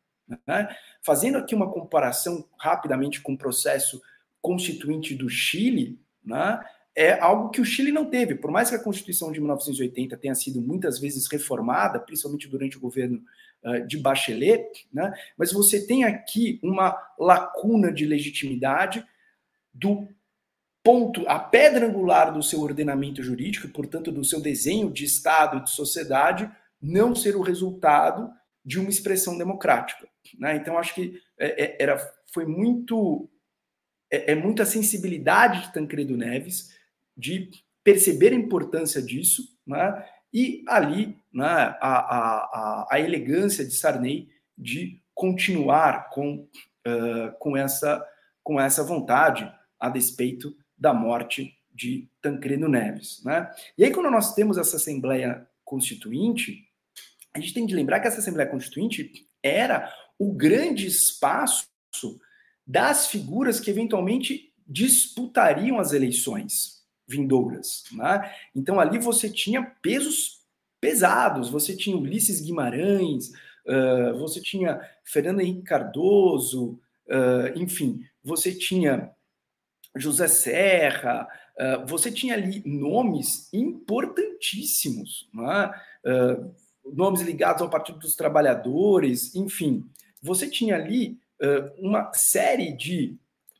Né? 0.48 0.76
Fazendo 1.02 1.38
aqui 1.38 1.56
uma 1.56 1.72
comparação 1.72 2.48
rapidamente 2.58 3.22
com 3.22 3.34
o 3.34 3.38
processo 3.38 4.02
constituinte 4.42 5.16
do 5.16 5.30
Chile, 5.30 6.00
né? 6.24 6.60
é 6.96 7.20
algo 7.20 7.50
que 7.50 7.62
o 7.62 7.66
Chile 7.66 7.92
não 7.92 8.06
teve. 8.06 8.36
Por 8.36 8.52
mais 8.52 8.70
que 8.70 8.76
a 8.76 8.84
Constituição 8.84 9.32
de 9.32 9.40
1980 9.40 10.18
tenha 10.18 10.36
sido 10.36 10.62
muitas 10.62 11.00
vezes 11.00 11.28
reformada, 11.32 12.00
principalmente 12.00 12.48
durante 12.48 12.78
o 12.78 12.82
governo 12.82 13.22
uh, 13.64 13.86
de 13.88 13.98
Bachelet, 13.98 14.88
né? 14.92 15.14
mas 15.38 15.54
você 15.54 15.86
tem 15.86 16.04
aqui 16.04 16.60
uma 16.62 16.98
lacuna 17.18 17.92
de 17.92 18.06
legitimidade 18.06 19.06
do 19.74 20.08
ponto, 20.84 21.28
a 21.28 21.40
pedra 21.40 21.88
angular 21.88 22.34
do 22.34 22.44
seu 22.44 22.62
ordenamento 22.62 23.22
jurídico, 23.24 23.68
e, 23.68 23.70
portanto, 23.70 24.12
do 24.12 24.24
seu 24.24 24.42
desenho 24.42 24.92
de 24.92 25.06
Estado 25.06 25.58
e 25.58 25.64
de 25.64 25.70
sociedade, 25.70 26.50
não 26.82 27.16
ser 27.16 27.36
o 27.36 27.42
resultado 27.42 28.32
de 28.66 28.80
uma 28.80 28.90
expressão 28.90 29.38
democrática. 29.38 30.08
Né? 30.38 30.56
Então, 30.56 30.78
acho 30.78 30.96
que 30.96 31.22
é, 31.38 31.64
é, 31.64 31.84
era, 31.84 31.98
foi 32.34 32.46
muito. 32.46 33.30
É, 34.12 34.34
é 34.34 34.36
muita 34.36 34.66
sensibilidade 34.66 35.62
de 35.62 35.74
Tancredo 35.74 36.18
Neves 36.18 36.76
de 37.16 37.50
perceber 37.84 38.34
a 38.34 38.36
importância 38.36 39.02
disso, 39.02 39.44
né? 39.66 40.06
e 40.34 40.64
ali 40.68 41.18
né, 41.34 41.46
a, 41.46 41.78
a, 41.82 42.88
a, 42.92 43.00
elegância 43.00 43.66
de 43.66 43.74
Sarney 43.74 44.30
de 44.58 45.02
continuar 45.14 46.10
com, 46.10 46.48
uh, 46.88 47.32
com, 47.40 47.58
essa, 47.58 48.06
com 48.44 48.60
essa 48.60 48.84
vontade 48.84 49.52
a 49.80 49.90
despeito 49.90 50.56
da 50.78 50.94
morte 50.94 51.58
de 51.74 52.08
Tancredo 52.22 52.68
Neves. 52.68 53.24
Né? 53.24 53.50
E 53.78 53.84
aí, 53.84 53.92
quando 53.92 54.12
nós 54.12 54.34
temos 54.34 54.58
essa 54.58 54.78
Assembleia 54.78 55.48
Constituinte, 55.64 56.68
a 57.34 57.40
gente 57.40 57.54
tem 57.54 57.66
de 57.66 57.76
lembrar 57.76 58.00
que 58.00 58.08
essa 58.08 58.20
Assembleia 58.20 58.50
Constituinte 58.50 59.28
era 59.42 59.92
o 60.20 60.34
grande 60.34 60.86
espaço 60.86 61.66
das 62.66 63.08
figuras 63.08 63.60
que 63.60 63.70
eventualmente 63.70 64.54
disputariam 64.68 65.80
as 65.80 65.94
eleições 65.94 66.82
vindouras. 67.08 67.84
Né? 67.92 68.34
Então 68.56 68.80
ali 68.80 68.98
você 68.98 69.30
tinha 69.30 69.64
pesos 69.82 70.42
pesados, 70.80 71.50
você 71.50 71.76
tinha 71.76 71.96
Ulisses 71.96 72.42
Guimarães, 72.42 73.32
uh, 73.68 74.18
você 74.18 74.42
tinha 74.42 74.82
Fernando 75.04 75.42
Henrique 75.42 75.64
Cardoso, 75.64 76.80
uh, 77.08 77.56
enfim, 77.56 78.04
você 78.24 78.54
tinha 78.54 79.12
José 79.96 80.28
Serra, 80.28 81.28
uh, 81.60 81.86
você 81.86 82.12
tinha 82.12 82.34
ali 82.34 82.64
nomes 82.66 83.48
importantíssimos, 83.54 85.30
né? 85.34 85.72
nomes 86.84 87.22
ligados 87.22 87.62
ao 87.62 87.70
Partido 87.70 88.00
dos 88.00 88.16
Trabalhadores, 88.16 89.36
enfim, 89.36 89.86
você 90.20 90.50
tinha 90.50 90.76
ali 90.76 91.20
uma 91.80 92.12
série 92.14 92.72
de 92.72 93.18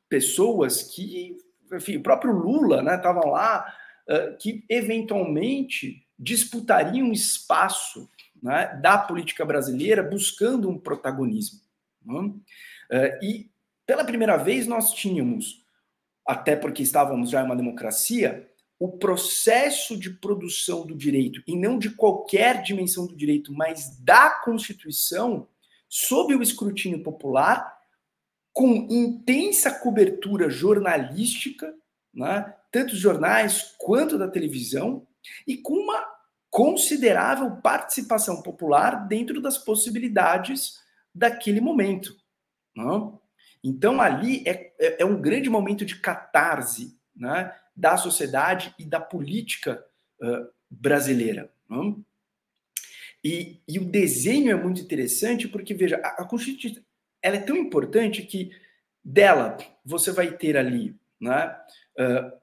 pessoas 0.08 0.84
que 0.84 1.38
enfim, 1.74 1.98
o 1.98 2.04
próprio 2.04 2.34
Lula 2.34 2.82
estavam 2.96 3.26
né, 3.26 3.32
lá, 3.32 3.76
uh, 4.10 4.38
que 4.38 4.64
eventualmente 4.70 6.06
disputariam 6.18 7.12
espaço 7.12 8.10
né, 8.42 8.80
da 8.82 8.98
política 8.98 9.46
brasileira 9.46 10.04
buscando 10.04 10.70
um 10.70 10.78
protagonismo. 10.78 11.60
Uh, 12.06 13.24
e 13.24 13.50
pela 13.86 14.04
primeira 14.04 14.38
vez 14.38 14.68
nós 14.68 14.94
tínhamos, 14.94 15.64
até 16.28 16.56
porque 16.56 16.84
estávamos 16.84 17.30
já 17.30 17.42
em 17.42 17.46
uma 17.46 17.56
democracia, 17.56 18.48
o 18.80 18.98
processo 18.98 19.98
de 19.98 20.10
produção 20.10 20.86
do 20.86 20.96
direito, 20.96 21.42
e 21.46 21.56
não 21.56 21.78
de 21.78 21.92
qualquer 21.92 22.64
dimensão 22.64 23.06
do 23.06 23.16
direito, 23.16 23.54
mas 23.54 23.98
da 24.00 24.32
Constituição, 24.44 25.48
sob 25.92 26.34
o 26.34 26.42
escrutínio 26.42 27.04
popular 27.04 27.78
com 28.54 28.88
intensa 28.90 29.70
cobertura 29.70 30.50
jornalística, 30.50 31.76
né, 32.14 32.56
tanto 32.72 32.92
dos 32.92 33.00
jornais 33.00 33.76
quanto 33.78 34.18
da 34.18 34.30
televisão, 34.30 35.06
e 35.46 35.58
com 35.58 35.74
uma 35.74 36.02
considerável 36.50 37.58
participação 37.58 38.42
popular 38.42 39.06
dentro 39.08 39.42
das 39.42 39.58
possibilidades 39.58 40.80
daquele 41.14 41.60
momento. 41.60 42.16
Né? 42.76 43.12
Então, 43.62 44.00
ali 44.00 44.44
é, 44.48 44.74
é, 44.80 45.02
é, 45.02 45.06
um 45.06 45.22
grande 45.22 45.50
momento 45.50 45.86
de 45.86 46.00
catarse 46.00 46.98
né, 47.14 47.54
da 47.76 47.98
sociedade 47.98 48.74
e 48.80 48.86
da 48.86 49.00
política 49.00 49.84
uh, 50.22 50.48
brasileira. 50.70 51.54
Né? 51.70 51.96
E, 53.24 53.62
e, 53.68 53.78
o 53.78 53.86
desenho 53.86 54.52
é 54.52 54.56
muito 54.56 54.82
interessante 54.82 55.48
porque, 55.48 55.74
veja, 55.74 55.98
a, 56.04 56.24
a 56.24 56.26
Constituição 56.26 56.84
ela 57.22 57.36
é 57.36 57.42
tão 57.42 57.56
importante 57.56 58.24
que 58.24 58.52
dela 59.04 59.58
você 59.86 60.12
vai 60.12 60.36
ter 60.36 60.58
ali, 60.58 60.96
né, 61.20 61.56
uh, 62.00 62.42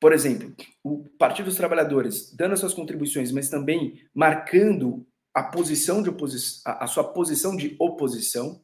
por 0.00 0.12
exemplo, 0.12 0.54
o 0.84 1.04
Partido 1.18 1.46
dos 1.46 1.56
Trabalhadores 1.56 2.32
dando 2.34 2.52
as 2.52 2.60
suas 2.60 2.74
contribuições, 2.74 3.32
mas 3.32 3.48
também 3.48 4.02
marcando 4.14 5.06
a 5.34 5.42
posição 5.42 6.02
de 6.02 6.10
oposição, 6.10 6.62
a, 6.64 6.84
a 6.84 6.86
sua 6.86 7.04
posição 7.04 7.56
de 7.56 7.74
oposição. 7.78 8.60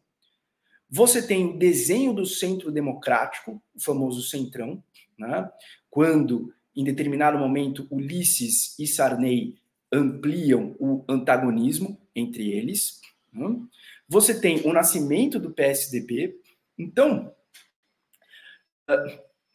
Você 0.89 1.27
tem 1.27 1.47
o 1.47 1.59
desenho 1.59 2.13
do 2.13 2.27
centro 2.27 2.71
democrático, 2.71 3.61
o 3.75 3.81
famoso 3.81 4.23
centrão, 4.23 4.83
né, 5.19 5.51
quando 5.91 6.53
em 6.77 6.85
determinado 6.85 7.39
momento 7.39 7.87
Ulisses 7.91 8.79
e 8.79 8.87
Sarney 8.87 9.57
ampliam 9.95 10.75
o 10.81 11.05
antagonismo 11.09 12.01
entre 12.15 12.51
eles. 12.51 13.01
Né? 13.33 13.61
Você 14.09 14.41
tem 14.41 14.61
o 14.67 14.73
nascimento 14.73 15.39
do 15.39 15.53
PSDB. 15.53 16.37
Então, 16.77 17.33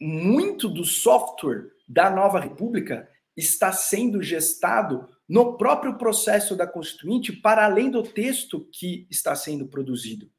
muito 0.00 0.68
do 0.68 0.84
software 0.84 1.70
da 1.86 2.08
nova 2.10 2.40
república 2.40 3.08
está 3.36 3.72
sendo 3.72 4.22
gestado 4.22 5.08
no 5.28 5.56
próprio 5.56 5.96
processo 5.96 6.56
da 6.56 6.66
Constituinte, 6.66 7.32
para 7.32 7.64
além 7.64 7.90
do 7.90 8.02
texto 8.02 8.68
que 8.72 9.06
está 9.10 9.34
sendo 9.36 9.68
produzido. 9.68 10.30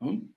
Hum? 0.00 0.30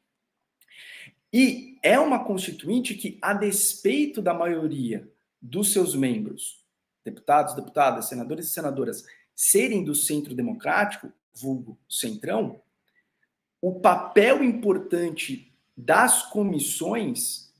E 1.31 1.77
é 1.81 1.97
uma 1.97 2.23
Constituinte 2.23 2.95
que, 2.95 3.17
a 3.21 3.33
despeito 3.33 4.21
da 4.21 4.33
maioria 4.33 5.09
dos 5.41 5.71
seus 5.71 5.95
membros, 5.95 6.62
deputados, 7.03 7.53
deputadas, 7.53 8.07
senadores 8.07 8.47
e 8.47 8.49
senadoras, 8.49 9.03
serem 9.35 9.83
do 9.83 9.95
centro 9.95 10.33
democrático, 10.35 11.11
vulgo 11.33 11.79
centrão, 11.89 12.61
o 13.61 13.79
papel 13.79 14.43
importante 14.43 15.53
das 15.75 16.29
comissões 16.29 17.53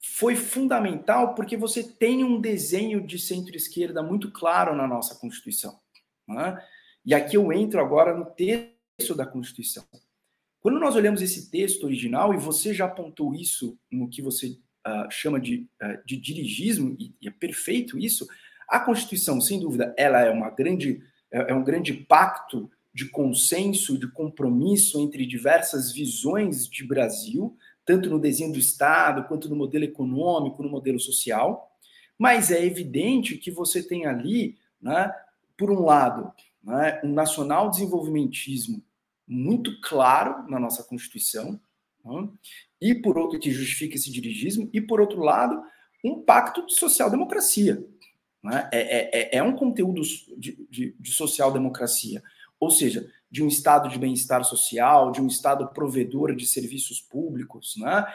foi 0.00 0.34
fundamental 0.34 1.34
porque 1.34 1.56
você 1.56 1.82
tem 1.82 2.24
um 2.24 2.40
desenho 2.40 3.06
de 3.06 3.18
centro-esquerda 3.18 4.02
muito 4.02 4.30
claro 4.30 4.74
na 4.74 4.86
nossa 4.86 5.14
Constituição. 5.14 5.78
Né? 6.26 6.62
E 7.04 7.14
aqui 7.14 7.36
eu 7.36 7.52
entro 7.52 7.80
agora 7.80 8.16
no 8.16 8.24
texto 8.24 9.14
da 9.14 9.26
Constituição. 9.26 9.84
Quando 10.60 10.80
nós 10.80 10.96
olhamos 10.96 11.22
esse 11.22 11.50
texto 11.50 11.84
original, 11.84 12.34
e 12.34 12.38
você 12.38 12.74
já 12.74 12.86
apontou 12.86 13.34
isso 13.34 13.78
no 13.90 14.08
que 14.08 14.22
você 14.22 14.58
uh, 14.86 15.10
chama 15.10 15.38
de, 15.38 15.68
uh, 15.82 16.04
de 16.04 16.16
dirigismo, 16.16 16.96
e, 16.98 17.14
e, 17.20 17.28
é 17.28 17.30
perfeito 17.30 17.98
isso, 17.98 18.26
a 18.68 18.80
Constituição, 18.80 19.40
sem 19.40 19.60
dúvida, 19.60 19.94
ela 19.96 20.20
é 20.20 20.30
uma 20.30 20.50
grande, 20.50 21.02
é, 21.30 21.52
é 21.52 21.54
um 21.54 21.64
grande 21.64 21.92
pacto 21.92 22.70
de 22.92 23.08
consenso, 23.10 23.98
de 23.98 24.08
compromisso 24.08 24.98
entre 25.00 25.26
diversas 25.26 25.92
visões 25.92 26.66
de 26.66 26.82
Brasil, 26.82 27.56
tanto 27.84 28.08
no 28.08 28.18
desenho 28.18 28.52
do 28.52 28.58
Estado, 28.58 29.24
quanto 29.28 29.48
no 29.48 29.54
modelo 29.54 29.84
econômico, 29.84 30.62
no 30.62 30.70
modelo 30.70 30.98
social. 30.98 31.70
Mas 32.18 32.50
é 32.50 32.64
evidente 32.64 33.36
que 33.36 33.50
você 33.50 33.82
tem 33.82 34.06
ali, 34.06 34.56
né, 34.80 35.12
por 35.56 35.70
um 35.70 35.84
lado, 35.84 36.32
né, 36.64 37.00
um 37.04 37.12
nacional 37.12 37.70
desenvolvimentismo 37.70 38.82
muito 39.28 39.78
claro 39.82 40.48
na 40.48 40.58
nossa 40.58 40.82
Constituição, 40.82 41.60
né, 42.04 42.28
e 42.80 42.94
por 42.94 43.18
outro, 43.18 43.38
que 43.38 43.50
justifica 43.50 43.96
esse 43.96 44.10
dirigismo, 44.10 44.70
e 44.72 44.80
por 44.80 45.00
outro 45.00 45.20
lado, 45.20 45.62
um 46.02 46.22
pacto 46.22 46.64
de 46.66 46.74
social-democracia. 46.74 47.84
Né? 48.42 48.68
É, 48.72 48.80
é, 48.80 49.20
é, 49.20 49.38
é 49.38 49.42
um 49.42 49.54
conteúdo 49.54 50.02
de, 50.36 50.66
de, 50.70 50.96
de 50.98 51.12
social-democracia, 51.12 52.22
ou 52.58 52.70
seja, 52.70 53.06
de 53.30 53.42
um 53.42 53.48
estado 53.48 53.88
de 53.88 53.98
bem-estar 53.98 54.44
social, 54.44 55.10
de 55.10 55.20
um 55.20 55.26
estado 55.26 55.66
provedor 55.68 56.34
de 56.34 56.46
serviços 56.46 57.00
públicos, 57.00 57.74
né? 57.76 58.06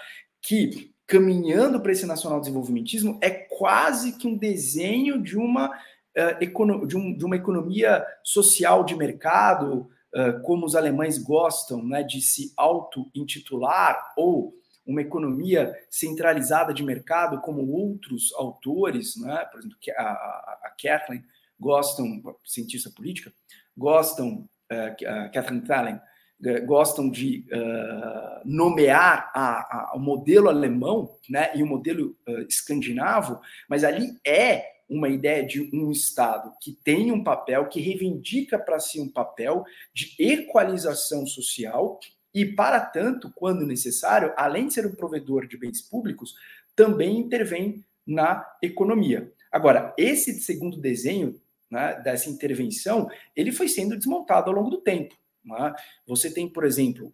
que 0.42 0.94
caminhando 1.05 1.81
para 1.81 1.92
esse 1.92 2.05
nacional 2.05 2.40
desenvolvimentismo 2.40 3.20
é 3.22 3.29
quase 3.29 4.18
que 4.18 4.25
um 4.25 4.38
desenho 4.38 5.22
de 5.22 5.38
uma, 5.38 5.70
uh, 5.70 6.86
de, 6.88 6.98
um, 6.98 7.14
de, 7.14 7.25
uma 7.25 7.36
economia 7.36 8.05
social 8.24 8.86
de 8.86 8.96
mercado, 8.96 9.90
uh, 10.16 10.42
como 10.44 10.66
os 10.66 10.74
alemães 10.74 11.18
gostam 11.18 11.84
né, 11.84 12.01
de 12.01 12.22
se 12.22 12.53
auto-intitular, 12.55 14.14
ou 14.16 14.53
uma 14.92 15.01
economia 15.01 15.74
centralizada 15.90 16.74
de 16.74 16.84
mercado, 16.84 17.42
como 17.42 17.72
outros 17.72 18.34
autores, 18.34 19.16
né, 19.16 19.46
por 19.51 19.60
exemplo, 19.60 19.77
a, 19.98 20.04
a, 20.04 20.75
Kathleen 20.82 21.24
gostam, 21.60 22.22
cientista 22.44 22.90
política, 22.90 23.32
gostam 23.77 24.48
uh, 24.72 25.66
Thallen, 25.66 25.96
uh, 25.96 26.66
gostam 26.66 27.10
de 27.10 27.46
uh, 27.54 28.42
nomear 28.44 29.32
a, 29.34 29.92
a, 29.92 29.96
o 29.96 30.00
modelo 30.00 30.50
alemão 30.50 31.18
né, 31.30 31.51
e 31.56 31.64
o 31.64 31.68
modelo 31.68 32.16
escandinavo, 32.50 33.40
mas 33.70 33.84
ali 33.84 34.20
é 34.25 34.82
uma 34.90 35.08
ideia 35.08 35.46
de 35.46 35.70
um 35.74 35.90
Estado 35.90 36.54
que 36.60 36.74
tem 36.84 37.14
um 37.14 37.24
papel, 37.24 37.70
que 37.70 37.80
reivindica 37.80 38.60
para 38.60 38.77
si 38.77 39.00
um 39.00 39.08
papel 39.08 39.64
de 39.94 40.14
equalização 40.20 41.25
social 41.25 41.98
e, 42.33 42.46
para 42.46 42.79
tanto, 42.79 43.31
quando 43.35 43.65
necessário, 43.65 44.33
além 44.37 44.67
de 44.67 44.74
ser 44.74 44.85
um 44.85 44.96
provedor 44.96 45.48
de 45.48 45.57
bens 45.57 45.81
públicos, 45.81 46.35
também 46.75 47.17
intervém 47.17 47.83
na 48.05 48.46
economia. 48.61 49.31
Agora, 49.51 49.94
esse 49.98 50.39
segundo 50.39 50.77
desenho 50.77 51.39
né, 51.70 52.00
dessa 52.03 52.29
intervenção, 52.29 53.09
ele 53.35 53.51
foi 53.51 53.67
sendo 53.67 53.98
desmontado 53.98 54.50
ao 54.50 54.55
longo 54.55 54.70
do 54.70 54.81
tempo. 54.81 55.15
Né? 55.44 55.74
Você 56.07 56.33
tem, 56.33 56.48
por 56.48 56.63
exemplo, 56.63 57.13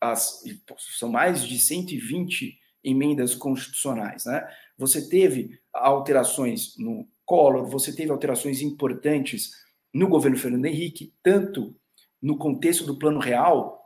as, 0.00 0.42
são 0.98 1.08
mais 1.08 1.42
de 1.42 1.58
120 1.58 2.58
emendas 2.84 3.34
constitucionais. 3.34 4.24
Né? 4.24 4.46
Você 4.76 5.08
teve 5.08 5.58
alterações 5.72 6.76
no 6.76 7.08
Collor, 7.24 7.66
você 7.66 7.94
teve 7.94 8.10
alterações 8.10 8.62
importantes 8.62 9.50
no 9.92 10.08
governo 10.08 10.38
Fernando 10.38 10.64
Henrique, 10.64 11.12
tanto 11.22 11.74
no 12.20 12.36
contexto 12.36 12.84
do 12.84 12.98
Plano 12.98 13.18
Real, 13.18 13.77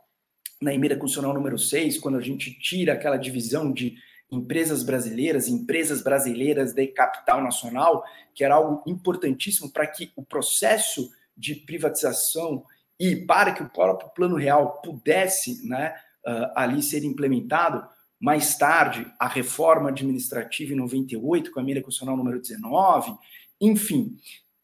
na 0.63 0.73
emenda 0.73 0.95
constitucional 0.95 1.33
número 1.33 1.57
6, 1.57 1.99
quando 1.99 2.17
a 2.17 2.21
gente 2.21 2.57
tira 2.59 2.93
aquela 2.93 3.17
divisão 3.17 3.71
de 3.71 3.95
empresas 4.31 4.83
brasileiras, 4.83 5.47
empresas 5.47 6.01
brasileiras 6.01 6.73
de 6.73 6.87
capital 6.87 7.43
nacional, 7.43 8.03
que 8.33 8.43
era 8.43 8.55
algo 8.55 8.83
importantíssimo 8.87 9.71
para 9.71 9.85
que 9.85 10.11
o 10.15 10.23
processo 10.23 11.11
de 11.37 11.55
privatização 11.55 12.65
e 12.99 13.15
para 13.15 13.53
que 13.53 13.63
o 13.63 13.69
próprio 13.69 14.09
plano 14.09 14.35
real 14.35 14.81
pudesse 14.81 15.67
né, 15.67 15.93
uh, 16.25 16.51
ali 16.55 16.81
ser 16.81 17.03
implementado. 17.03 17.87
Mais 18.19 18.57
tarde, 18.57 19.05
a 19.19 19.27
reforma 19.27 19.89
administrativa 19.89 20.71
em 20.71 20.77
98, 20.77 21.51
com 21.51 21.59
a 21.59 21.63
emenda 21.63 21.81
constitucional 21.81 22.15
número 22.15 22.39
19, 22.39 23.13
enfim. 23.59 24.15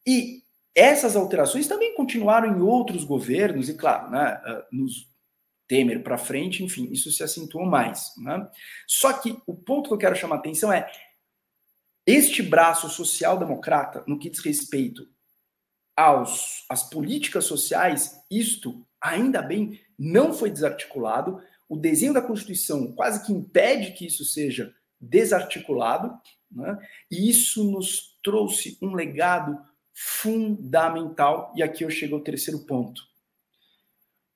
E 0.06 0.42
essas 0.74 1.14
alterações 1.14 1.68
também 1.68 1.94
continuaram 1.94 2.56
em 2.56 2.62
outros 2.62 3.04
governos, 3.04 3.68
e 3.68 3.74
claro, 3.74 4.10
né, 4.10 4.40
uh, 4.46 4.76
nos 4.76 5.10
Temer 5.70 6.02
para 6.02 6.18
frente, 6.18 6.64
enfim, 6.64 6.88
isso 6.90 7.12
se 7.12 7.22
acentuou 7.22 7.64
mais. 7.64 8.12
Né? 8.18 8.50
Só 8.88 9.12
que 9.12 9.40
o 9.46 9.54
ponto 9.54 9.86
que 9.86 9.94
eu 9.94 9.98
quero 9.98 10.16
chamar 10.16 10.34
a 10.34 10.38
atenção 10.40 10.72
é 10.72 10.90
este 12.04 12.42
braço 12.42 12.88
social-democrata, 12.90 14.02
no 14.04 14.18
que 14.18 14.28
diz 14.28 14.40
respeito 14.40 15.08
aos, 15.96 16.64
às 16.68 16.82
políticas 16.90 17.44
sociais, 17.44 18.20
isto, 18.28 18.84
ainda 19.00 19.40
bem, 19.40 19.80
não 19.96 20.32
foi 20.32 20.50
desarticulado. 20.50 21.40
O 21.68 21.76
desenho 21.76 22.14
da 22.14 22.20
Constituição 22.20 22.90
quase 22.90 23.24
que 23.24 23.32
impede 23.32 23.92
que 23.92 24.04
isso 24.04 24.24
seja 24.24 24.74
desarticulado, 25.00 26.12
né? 26.50 26.76
e 27.08 27.30
isso 27.30 27.62
nos 27.70 28.18
trouxe 28.24 28.76
um 28.82 28.92
legado 28.92 29.56
fundamental. 29.94 31.52
E 31.54 31.62
aqui 31.62 31.84
eu 31.84 31.90
chego 31.90 32.16
ao 32.16 32.22
terceiro 32.24 32.66
ponto. 32.66 33.08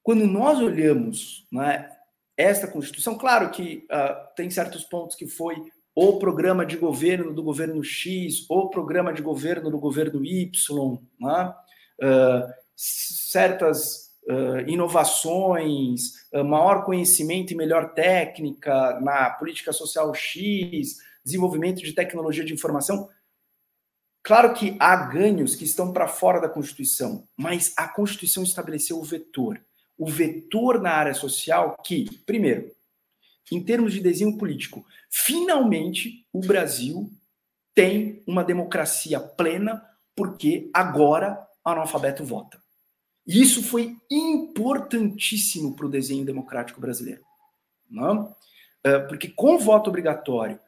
Quando 0.05 0.27
nós 0.27 0.61
olhamos 0.61 1.47
né, 1.51 1.91
esta 2.37 2.69
Constituição, 2.69 3.17
claro 3.17 3.51
que 3.51 3.87
uh, 3.91 4.35
tem 4.37 4.51
certos 4.51 4.85
pontos 4.85 5.17
que 5.17 5.27
foi 5.27 5.57
o 5.97 6.19
programa 6.19 6.67
de 6.67 6.77
governo 6.77 7.33
do 7.33 7.43
governo 7.43 7.83
X, 7.83 8.45
o 8.51 8.69
programa 8.69 9.15
de 9.15 9.23
governo 9.23 9.71
do 9.71 9.79
governo 9.79 10.23
Y, 10.23 11.01
né? 11.19 11.55
uh, 12.03 12.53
certas 12.77 14.11
uh, 14.29 14.69
inovações, 14.69 16.13
maior 16.45 16.85
conhecimento 16.85 17.55
e 17.55 17.57
melhor 17.57 17.95
técnica 17.95 19.01
na 19.01 19.31
política 19.31 19.73
social 19.73 20.13
X, 20.13 20.99
desenvolvimento 21.25 21.83
de 21.83 21.95
tecnologia 21.95 22.45
de 22.45 22.53
informação. 22.53 23.09
Claro 24.23 24.53
que 24.53 24.77
há 24.79 24.97
ganhos 24.97 25.57
que 25.57 25.65
estão 25.65 25.95
para 25.95 26.09
fora 26.09 26.43
da 26.43 26.49
Constituição, 26.49 27.27
mas 27.35 27.73
a 27.75 27.89
Constituição 27.89 28.43
estabeleceu 28.43 28.99
o 28.99 29.03
vetor 29.03 29.59
o 29.99 30.07
vetor 30.07 30.81
na 30.81 30.91
área 30.91 31.15
social 31.15 31.77
que, 31.85 32.19
primeiro, 32.27 32.71
em 33.51 33.63
termos 33.63 33.93
de 33.93 34.01
desenho 34.01 34.37
político, 34.37 34.85
finalmente 35.11 36.27
o 36.33 36.41
Brasil 36.41 37.11
tem 37.75 38.23
uma 38.27 38.45
democracia 38.45 39.21
plena 39.21 39.85
porque 40.17 40.71
agora 40.73 41.47
analfabeto 41.65 42.25
vota. 42.25 42.63
E 43.27 43.41
isso 43.41 43.63
foi 43.63 43.97
importantíssimo 44.11 45.75
para 45.75 45.87
o 45.87 45.91
desenho 45.91 46.25
democrático 46.25 46.81
brasileiro. 46.81 47.23
Não? 47.91 48.35
É, 48.83 48.99
porque 48.99 49.29
com 49.29 49.55
o 49.55 49.59
voto 49.59 49.89
obrigatório 49.89 50.59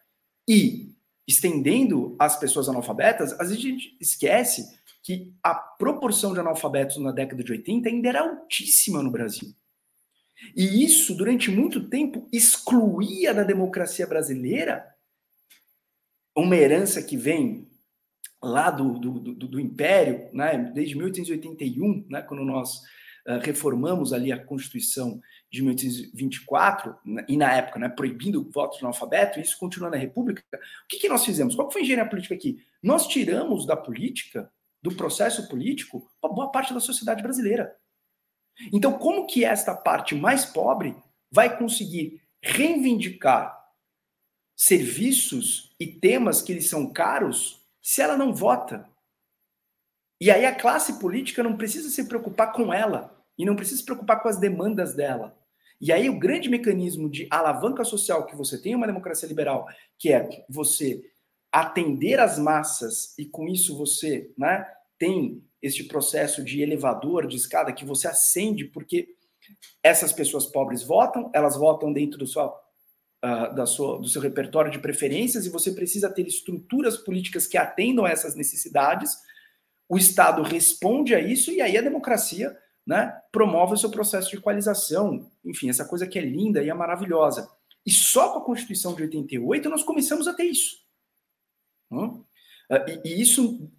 e 0.48 0.90
estendendo 1.28 2.14
as 2.18 2.38
pessoas 2.38 2.68
analfabetas, 2.68 3.38
a 3.38 3.44
gente 3.44 3.96
esquece 4.00 4.78
que 5.06 5.32
a 5.40 5.54
proporção 5.54 6.34
de 6.34 6.40
analfabetos 6.40 6.96
na 6.96 7.12
década 7.12 7.44
de 7.44 7.52
80 7.52 7.88
ainda 7.88 8.08
era 8.08 8.22
altíssima 8.22 9.00
no 9.04 9.12
Brasil. 9.12 9.54
E 10.54 10.84
isso, 10.84 11.14
durante 11.14 11.48
muito 11.48 11.88
tempo, 11.88 12.28
excluía 12.32 13.32
da 13.32 13.44
democracia 13.44 14.04
brasileira 14.04 14.84
uma 16.36 16.56
herança 16.56 17.00
que 17.00 17.16
vem 17.16 17.70
lá 18.42 18.68
do, 18.68 18.98
do, 18.98 19.20
do, 19.20 19.46
do 19.46 19.60
Império, 19.60 20.28
né, 20.32 20.72
desde 20.74 20.96
1881, 20.96 22.04
né, 22.10 22.22
quando 22.22 22.44
nós 22.44 22.78
uh, 23.28 23.38
reformamos 23.40 24.12
ali 24.12 24.32
a 24.32 24.44
Constituição 24.44 25.20
de 25.52 25.62
1824, 25.62 26.96
né, 27.04 27.24
e 27.28 27.36
na 27.36 27.52
época, 27.52 27.78
né, 27.78 27.88
proibindo 27.88 28.40
o 28.40 28.50
voto 28.50 28.76
de 28.76 28.84
analfabeto, 28.84 29.38
e 29.38 29.42
isso 29.42 29.56
continua 29.56 29.88
na 29.88 29.96
República, 29.96 30.42
o 30.52 30.88
que, 30.88 30.98
que 30.98 31.08
nós 31.08 31.24
fizemos? 31.24 31.54
Qual 31.54 31.70
foi 31.70 31.82
a 31.82 31.84
engenharia 31.84 32.10
política 32.10 32.34
aqui? 32.34 32.58
Nós 32.82 33.06
tiramos 33.06 33.64
da 33.64 33.76
política, 33.76 34.50
do 34.82 34.94
processo 34.94 35.48
político, 35.48 36.08
uma 36.22 36.32
boa 36.32 36.50
parte 36.50 36.72
da 36.72 36.80
sociedade 36.80 37.22
brasileira. 37.22 37.76
Então, 38.72 38.98
como 38.98 39.26
que 39.26 39.44
esta 39.44 39.74
parte 39.74 40.14
mais 40.14 40.44
pobre 40.44 40.96
vai 41.30 41.58
conseguir 41.58 42.22
reivindicar 42.42 43.56
serviços 44.56 45.74
e 45.78 45.86
temas 45.86 46.40
que 46.40 46.54
lhes 46.54 46.68
são 46.68 46.90
caros 46.92 47.60
se 47.82 48.00
ela 48.00 48.16
não 48.16 48.34
vota? 48.34 48.88
E 50.20 50.30
aí 50.30 50.46
a 50.46 50.54
classe 50.54 50.98
política 50.98 51.42
não 51.42 51.56
precisa 51.56 51.90
se 51.90 52.08
preocupar 52.08 52.52
com 52.52 52.72
ela 52.72 53.14
e 53.36 53.44
não 53.44 53.54
precisa 53.54 53.78
se 53.78 53.84
preocupar 53.84 54.22
com 54.22 54.28
as 54.28 54.38
demandas 54.38 54.94
dela. 54.94 55.36
E 55.78 55.92
aí 55.92 56.08
o 56.08 56.18
grande 56.18 56.48
mecanismo 56.48 57.10
de 57.10 57.26
alavanca 57.30 57.84
social 57.84 58.24
que 58.24 58.34
você 58.34 58.60
tem 58.60 58.72
em 58.72 58.74
uma 58.74 58.86
democracia 58.86 59.28
liberal, 59.28 59.68
que 59.98 60.10
é 60.10 60.44
você 60.48 61.02
atender 61.60 62.20
as 62.20 62.38
massas 62.38 63.14
e 63.18 63.24
com 63.24 63.48
isso 63.48 63.78
você, 63.78 64.30
né, 64.36 64.70
tem 64.98 65.42
este 65.62 65.84
processo 65.84 66.44
de 66.44 66.60
elevador, 66.60 67.26
de 67.26 67.34
escada, 67.34 67.72
que 67.72 67.82
você 67.82 68.06
acende, 68.06 68.66
porque 68.66 69.08
essas 69.82 70.12
pessoas 70.12 70.44
pobres 70.44 70.82
votam, 70.82 71.30
elas 71.34 71.56
votam 71.56 71.94
dentro 71.94 72.18
do 72.18 72.26
seu, 72.26 72.44
uh, 72.44 73.54
da 73.54 73.64
sua, 73.64 73.98
do 73.98 74.06
seu 74.06 74.20
repertório 74.20 74.70
de 74.70 74.78
preferências, 74.78 75.46
e 75.46 75.50
você 75.50 75.72
precisa 75.72 76.10
ter 76.10 76.26
estruturas 76.26 76.98
políticas 76.98 77.46
que 77.46 77.56
atendam 77.56 78.04
a 78.04 78.10
essas 78.10 78.34
necessidades. 78.34 79.16
O 79.88 79.96
Estado 79.96 80.42
responde 80.42 81.14
a 81.14 81.20
isso, 81.20 81.50
e 81.50 81.62
aí 81.62 81.78
a 81.78 81.82
democracia 81.82 82.54
né, 82.86 83.18
promove 83.32 83.72
o 83.72 83.78
seu 83.78 83.90
processo 83.90 84.28
de 84.28 84.36
equalização. 84.36 85.30
Enfim, 85.42 85.70
essa 85.70 85.86
coisa 85.86 86.06
que 86.06 86.18
é 86.18 86.22
linda 86.22 86.62
e 86.62 86.68
é 86.68 86.74
maravilhosa. 86.74 87.48
E 87.84 87.90
só 87.90 88.30
com 88.32 88.40
a 88.40 88.44
Constituição 88.44 88.94
de 88.94 89.04
88 89.04 89.70
nós 89.70 89.82
começamos 89.82 90.28
a 90.28 90.34
ter 90.34 90.44
isso. 90.44 90.85
Hum? 91.90 92.22
E, 93.04 93.08
e 93.08 93.20
isso 93.20 93.70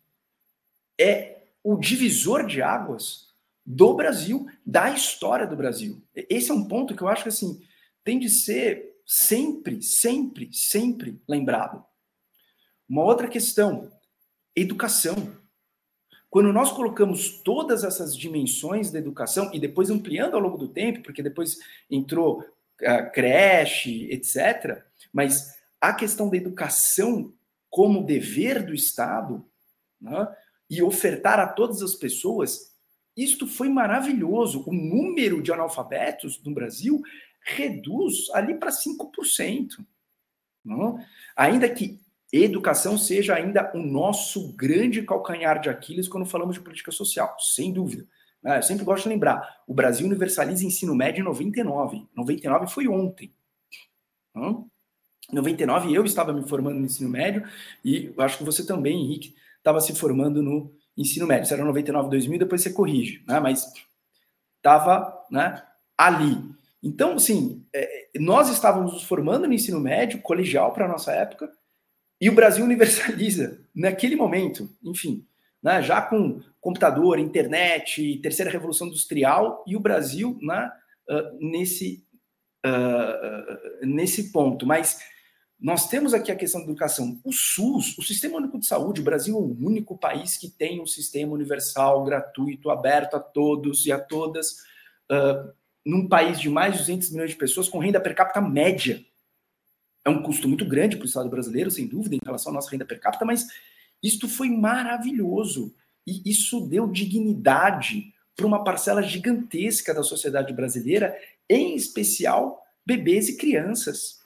é 0.99 1.43
o 1.63 1.75
divisor 1.77 2.45
de 2.45 2.61
águas 2.61 3.27
do 3.65 3.93
Brasil, 3.93 4.47
da 4.65 4.89
história 4.89 5.45
do 5.45 5.57
Brasil. 5.57 6.01
Esse 6.15 6.51
é 6.51 6.53
um 6.53 6.65
ponto 6.65 6.95
que 6.95 7.01
eu 7.01 7.07
acho 7.09 7.23
que 7.23 7.29
assim 7.29 7.61
tem 8.03 8.17
de 8.17 8.29
ser 8.29 8.95
sempre, 9.05 9.81
sempre, 9.81 10.49
sempre 10.53 11.21
lembrado. 11.27 11.83
Uma 12.87 13.03
outra 13.03 13.27
questão, 13.27 13.91
educação. 14.55 15.35
Quando 16.29 16.53
nós 16.53 16.71
colocamos 16.71 17.41
todas 17.41 17.83
essas 17.83 18.15
dimensões 18.15 18.91
da 18.91 18.99
educação 18.99 19.51
e 19.53 19.59
depois 19.59 19.89
ampliando 19.89 20.35
ao 20.35 20.41
longo 20.41 20.57
do 20.57 20.69
tempo, 20.69 21.03
porque 21.03 21.21
depois 21.21 21.57
entrou 21.91 22.45
a 22.81 23.03
creche, 23.03 24.09
etc., 24.09 24.83
mas 25.11 25.57
a 25.81 25.93
questão 25.93 26.29
da 26.29 26.37
educação 26.37 27.33
como 27.69 28.05
dever 28.05 28.65
do 28.65 28.73
Estado, 28.73 29.45
né, 29.99 30.27
e 30.69 30.81
ofertar 30.81 31.39
a 31.39 31.47
todas 31.47 31.81
as 31.81 31.95
pessoas, 31.95 32.73
isto 33.15 33.47
foi 33.47 33.69
maravilhoso. 33.69 34.63
O 34.67 34.73
número 34.73 35.41
de 35.41 35.51
analfabetos 35.51 36.41
no 36.43 36.53
Brasil 36.53 37.01
reduz 37.41 38.29
ali 38.33 38.53
para 38.55 38.69
5%. 38.69 39.85
Não? 40.63 40.99
Ainda 41.35 41.69
que 41.69 41.99
educação 42.31 42.97
seja 42.97 43.35
ainda 43.35 43.71
o 43.73 43.79
nosso 43.79 44.53
grande 44.53 45.01
calcanhar 45.01 45.61
de 45.61 45.69
Aquiles 45.69 46.09
quando 46.09 46.25
falamos 46.25 46.55
de 46.55 46.61
política 46.61 46.91
social, 46.91 47.35
sem 47.39 47.71
dúvida. 47.71 48.05
Né? 48.43 48.57
Eu 48.57 48.63
sempre 48.63 48.83
gosto 48.83 49.03
de 49.03 49.09
lembrar, 49.09 49.63
o 49.65 49.73
Brasil 49.73 50.05
universaliza 50.05 50.65
ensino 50.65 50.93
médio 50.93 51.21
em 51.21 51.25
99. 51.25 52.05
99 52.13 52.67
foi 52.67 52.87
ontem. 52.87 53.33
Não? 54.35 54.69
Em 55.31 55.35
99 55.35 55.93
eu 55.93 56.05
estava 56.05 56.31
me 56.31 56.47
formando 56.47 56.79
no 56.79 56.85
ensino 56.85 57.09
médio 57.09 57.43
e 57.83 58.13
acho 58.17 58.37
que 58.37 58.43
você 58.43 58.65
também, 58.65 59.01
Henrique, 59.01 59.35
estava 59.57 59.81
se 59.81 59.93
formando 59.93 60.41
no 60.41 60.73
ensino 60.97 61.27
médio. 61.27 61.47
Se 61.47 61.53
era 61.53 61.65
99, 61.65 62.09
2000, 62.09 62.39
depois 62.39 62.61
você 62.61 62.71
corrige, 62.71 63.23
né? 63.27 63.39
Mas 63.39 63.71
estava 64.57 65.25
né, 65.29 65.61
ali. 65.97 66.37
Então, 66.81 67.13
assim, 67.15 67.65
é, 67.73 68.07
nós 68.19 68.49
estávamos 68.49 68.93
nos 68.93 69.03
formando 69.03 69.47
no 69.47 69.53
ensino 69.53 69.79
médio, 69.79 70.21
colegial 70.21 70.73
para 70.73 70.85
a 70.85 70.87
nossa 70.87 71.11
época, 71.11 71.51
e 72.19 72.29
o 72.29 72.35
Brasil 72.35 72.63
universaliza 72.63 73.59
naquele 73.75 74.15
momento, 74.15 74.69
enfim, 74.83 75.25
né, 75.61 75.81
já 75.81 76.01
com 76.01 76.41
computador, 76.61 77.19
internet, 77.19 78.19
terceira 78.21 78.51
revolução 78.51 78.87
industrial, 78.87 79.63
e 79.67 79.75
o 79.75 79.79
Brasil 79.79 80.37
né, 80.41 80.71
uh, 81.09 81.37
nesse, 81.39 82.03
uh, 82.65 83.85
nesse 83.85 84.31
ponto. 84.31 84.65
Mas 84.65 84.99
nós 85.59 85.89
temos 85.89 86.13
aqui 86.13 86.31
a 86.31 86.35
questão 86.35 86.61
da 86.61 86.67
educação. 86.67 87.19
O 87.23 87.31
SUS, 87.31 87.97
o 87.97 88.03
Sistema 88.03 88.37
Único 88.37 88.59
de 88.59 88.67
Saúde, 88.67 89.01
o 89.01 89.03
Brasil 89.03 89.35
é 89.35 89.39
o 89.39 89.57
único 89.65 89.97
país 89.97 90.37
que 90.37 90.49
tem 90.49 90.79
um 90.79 90.85
sistema 90.85 91.33
universal, 91.33 92.03
gratuito, 92.03 92.69
aberto 92.69 93.15
a 93.15 93.19
todos 93.19 93.85
e 93.85 93.91
a 93.91 93.99
todas, 93.99 94.59
uh, 95.11 95.51
num 95.83 96.07
país 96.07 96.39
de 96.39 96.47
mais 96.47 96.73
de 96.73 96.79
200 96.79 97.09
milhões 97.09 97.31
de 97.31 97.37
pessoas 97.37 97.67
com 97.67 97.79
renda 97.79 97.99
per 97.99 98.13
capita 98.13 98.39
média. 98.39 99.03
É 100.05 100.09
um 100.09 100.21
custo 100.21 100.47
muito 100.47 100.63
grande 100.63 100.95
para 100.95 101.05
o 101.05 101.07
Estado 101.07 101.29
brasileiro, 101.29 101.71
sem 101.71 101.87
dúvida, 101.87 102.15
em 102.15 102.21
relação 102.23 102.51
à 102.51 102.55
nossa 102.55 102.69
renda 102.69 102.85
per 102.85 102.99
capita, 102.99 103.25
mas 103.25 103.47
isto 104.01 104.29
foi 104.29 104.49
maravilhoso. 104.49 105.73
E 106.05 106.21
isso 106.23 106.61
deu 106.67 106.87
dignidade 106.87 108.13
para 108.35 108.45
uma 108.45 108.63
parcela 108.63 109.01
gigantesca 109.01 109.93
da 109.93 110.03
sociedade 110.03 110.53
brasileira, 110.53 111.17
em 111.49 111.75
especial 111.75 112.63
bebês 112.85 113.27
e 113.27 113.35
crianças. 113.35 114.21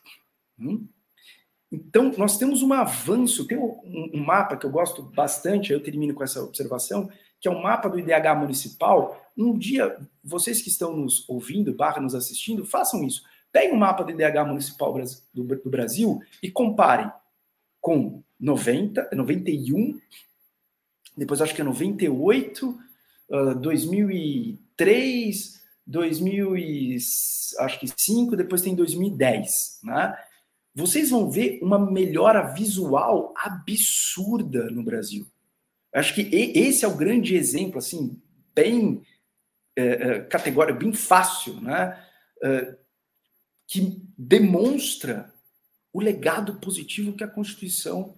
Hum? 0.60 0.88
Então, 1.72 2.12
nós 2.18 2.38
temos 2.38 2.62
um 2.62 2.74
avanço, 2.74 3.48
tem 3.48 3.58
um, 3.58 4.12
um, 4.14 4.24
mapa 4.24 4.58
que 4.58 4.66
eu 4.66 4.70
gosto 4.70 5.02
bastante, 5.02 5.72
eu 5.72 5.82
termino 5.82 6.14
com 6.14 6.24
essa 6.24 6.44
observação, 6.44 7.10
que 7.40 7.48
é 7.48 7.52
o 7.52 7.56
um 7.56 7.62
mapa 7.62 7.88
do 7.88 7.98
IDH 7.98 8.36
municipal. 8.38 9.26
Um 9.38 9.58
dia, 9.58 9.98
vocês 10.22 10.62
que 10.62 10.68
estão 10.68 10.98
nos 10.98 11.24
ouvindo, 11.30 11.74
barra 11.74 12.02
nos 12.02 12.14
assistindo, 12.14 12.66
façam 12.66 13.06
isso. 13.06 13.24
Peguem 13.54 13.72
o 13.72 13.76
um 13.76 13.80
mapa 13.80 14.04
do 14.04 14.12
IDH 14.12 14.46
municipal 14.46 14.94
do, 15.34 15.70
Brasil 15.70 16.22
e 16.44 16.52
comparem 16.52 17.10
com 17.80 18.22
90, 18.38 19.10
91, 19.14 19.98
depois 21.16 21.42
acho 21.42 21.56
que 21.56 21.62
é 21.62 21.64
98, 21.64 22.78
uh, 23.30 23.56
2003, 23.56 25.62
2005, 25.88 28.36
depois 28.36 28.62
tem 28.62 28.76
2010, 28.76 29.80
né? 29.84 30.18
Vocês 30.74 31.10
vão 31.10 31.30
ver 31.30 31.60
uma 31.62 31.80
melhora 31.80 32.54
visual 32.54 33.34
absurda 33.36 34.70
no 34.70 34.84
Brasil. 34.84 35.26
Acho 35.94 36.16
que 36.16 36.22
esse 36.22 36.86
é 36.86 36.88
o 36.88 36.96
grande 36.96 37.36
exemplo, 37.36 37.78
assim, 37.78 38.22
bem 38.56 39.02
é, 39.76 39.84
é, 39.84 40.20
categórico, 40.22 40.80
bem 40.80 40.94
fácil, 40.94 41.60
né? 41.62 42.02
É, 42.42 42.78
que 43.68 44.02
demonstra 44.18 45.34
o 45.94 46.02
legado 46.02 46.56
positivo 46.56 47.14
que 47.14 47.24
a 47.24 47.28
Constituição 47.28 48.18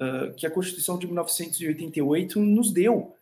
uh, 0.00 0.32
que 0.34 0.46
a 0.46 0.50
Constituição 0.50 0.98
de 0.98 1.06
1988 1.06 2.40
nos 2.40 2.72
deu. 2.72 3.14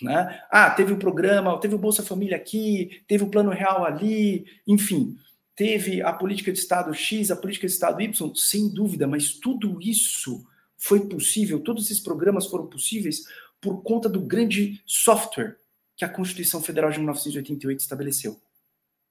Né? 0.00 0.42
Ah, 0.50 0.70
teve 0.70 0.92
o 0.92 0.98
programa, 0.98 1.58
teve 1.60 1.74
o 1.74 1.78
Bolsa 1.78 2.02
Família 2.02 2.36
aqui, 2.36 3.02
teve 3.06 3.24
o 3.24 3.28
Plano 3.28 3.50
Real 3.50 3.84
ali, 3.84 4.46
enfim 4.66 5.18
teve 5.54 6.02
a 6.02 6.12
política 6.12 6.52
de 6.52 6.58
Estado 6.58 6.92
X, 6.94 7.30
a 7.30 7.36
política 7.36 7.66
de 7.66 7.72
Estado 7.72 8.00
Y, 8.00 8.32
sem 8.34 8.68
dúvida, 8.68 9.06
mas 9.06 9.34
tudo 9.34 9.80
isso 9.80 10.46
foi 10.76 11.06
possível, 11.08 11.60
todos 11.60 11.84
esses 11.84 12.00
programas 12.00 12.46
foram 12.46 12.66
possíveis 12.66 13.22
por 13.60 13.82
conta 13.82 14.08
do 14.08 14.20
grande 14.20 14.82
software 14.84 15.56
que 15.96 16.04
a 16.04 16.08
Constituição 16.08 16.60
Federal 16.60 16.90
de 16.90 16.98
1988 16.98 17.80
estabeleceu. 17.80 18.40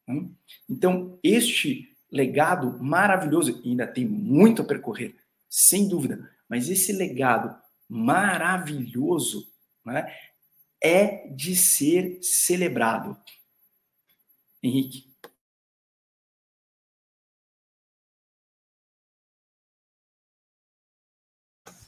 Hum? 0.08 0.34
Então, 0.70 1.18
este 1.24 1.96
legado 2.12 2.78
maravilhoso, 2.84 3.62
ainda 3.64 3.88
tem 3.88 4.06
muito 4.06 4.62
a 4.62 4.66
percorrer, 4.66 5.16
sem 5.50 5.88
dúvida, 5.88 6.30
mas 6.50 6.70
esse 6.70 6.92
legado 6.92 7.56
maravilhoso 7.88 9.48
né, 9.86 10.14
é 10.84 11.28
de 11.30 11.56
ser 11.56 12.20
celebrado. 12.22 13.18
Henrique. 14.62 15.11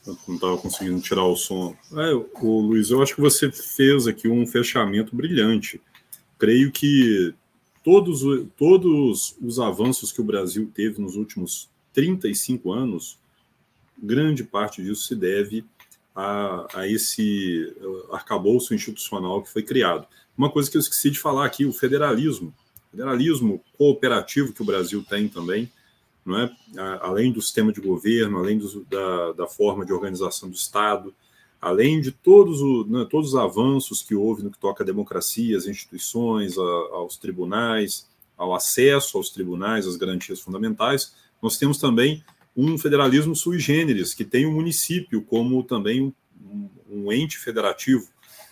Não 0.06 0.36
estava 0.36 0.58
conseguindo 0.58 1.00
tirar 1.02 1.26
o 1.26 1.36
som. 1.36 1.76
É, 1.94 2.14
o 2.14 2.60
Luiz, 2.60 2.90
eu 2.90 3.02
acho 3.02 3.16
que 3.16 3.22
você 3.22 3.52
fez 3.52 4.06
aqui 4.06 4.28
um 4.28 4.46
fechamento 4.46 5.16
brilhante. 5.16 5.82
Creio 6.38 6.72
que 6.72 7.34
todos, 7.84 8.22
todos 8.58 9.36
os 9.42 9.60
avanços 9.60 10.12
que 10.12 10.20
o 10.20 10.26
Brasil 10.26 10.70
teve 10.74 11.02
nos 11.02 11.16
últimos 11.16 11.70
35 11.94 12.72
anos, 12.72 13.18
grande 13.98 14.44
parte 14.44 14.84
disso 14.84 15.08
se 15.08 15.16
deve 15.16 15.64
a, 16.16 16.68
a 16.74 16.88
esse 16.88 17.74
arcabouço 18.12 18.74
institucional 18.74 19.42
que 19.42 19.52
foi 19.52 19.64
criado. 19.64 20.06
Uma 20.38 20.50
coisa 20.50 20.70
que 20.70 20.78
eu 20.78 20.82
esqueci 20.82 21.12
de 21.12 21.20
falar 21.20 21.46
aqui, 21.46 21.66
o 21.66 21.74
federalismo. 21.74 22.54
Federalismo 22.92 23.64
cooperativo 23.78 24.54
que 24.54 24.62
o 24.62 24.66
Brasil 24.66 25.04
tem 25.08 25.28
também, 25.28 25.72
não 26.26 26.40
é? 26.40 26.56
além 27.02 27.32
do 27.32 27.42
sistema 27.42 27.72
de 27.72 27.82
governo, 27.82 28.38
além 28.38 28.58
do, 28.58 28.86
da, 28.86 29.34
da, 29.34 29.48
forma 29.48 29.86
de 29.86 29.92
organização 29.92 30.50
do 30.50 30.56
Estado, 30.56 31.14
além 31.60 32.00
de 32.00 32.12
todos, 32.12 32.62
o, 32.62 32.86
né, 32.86 33.08
todos 33.10 33.30
os 33.30 33.36
avanços 33.36 34.02
que 34.02 34.16
houve 34.16 34.44
no 34.44 34.52
que 34.52 34.58
toca 34.58 34.84
à 34.84 34.86
democracia, 34.86 35.58
às 35.58 35.66
instituições, 35.66 36.58
a, 36.58 36.62
aos 36.62 37.18
tribunais, 37.18 38.08
ao 38.38 38.54
acesso 38.54 39.18
aos 39.18 39.30
tribunais, 39.30 39.88
às 39.88 39.96
garantias 39.96 40.40
fundamentais, 40.40 41.14
nós 41.42 41.58
temos 41.58 41.78
também 41.78 42.24
um 42.56 42.78
federalismo 42.78 43.36
sui 43.36 43.60
generis, 43.60 44.14
que 44.14 44.24
tem 44.24 44.46
o 44.46 44.50
um 44.50 44.54
município 44.54 45.22
como 45.24 45.64
também 45.64 46.14
um, 46.42 46.70
um, 46.90 47.12
ente 47.12 47.38
federativo, 47.38 48.08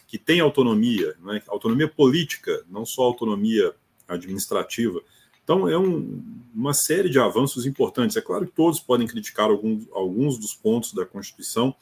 que 0.08 0.18
tem 0.18 0.40
autonomia, 0.40 1.16
né, 1.22 1.42
autonomia 1.48 1.88
política, 1.88 2.64
não 2.70 2.86
só 2.86 3.04
autonomia 3.04 3.74
administrativa, 4.08 5.02
então, 5.44 5.68
é 5.68 5.78
um, 5.78 6.24
uma 6.54 6.74
série 6.74 7.10
de 7.10 7.20
avanços 7.20 7.66
importantes. 7.66 8.16
É 8.16 8.22
claro 8.22 8.46
que 8.46 8.54
todos 8.54 8.80
podem 8.80 9.08
criticar 9.08 9.50
alguns, 9.50 9.88
alguns 9.92 10.38
dos 10.38 10.54
pontos 10.54 10.94
da 10.94 11.06
Constituição, 11.06 11.76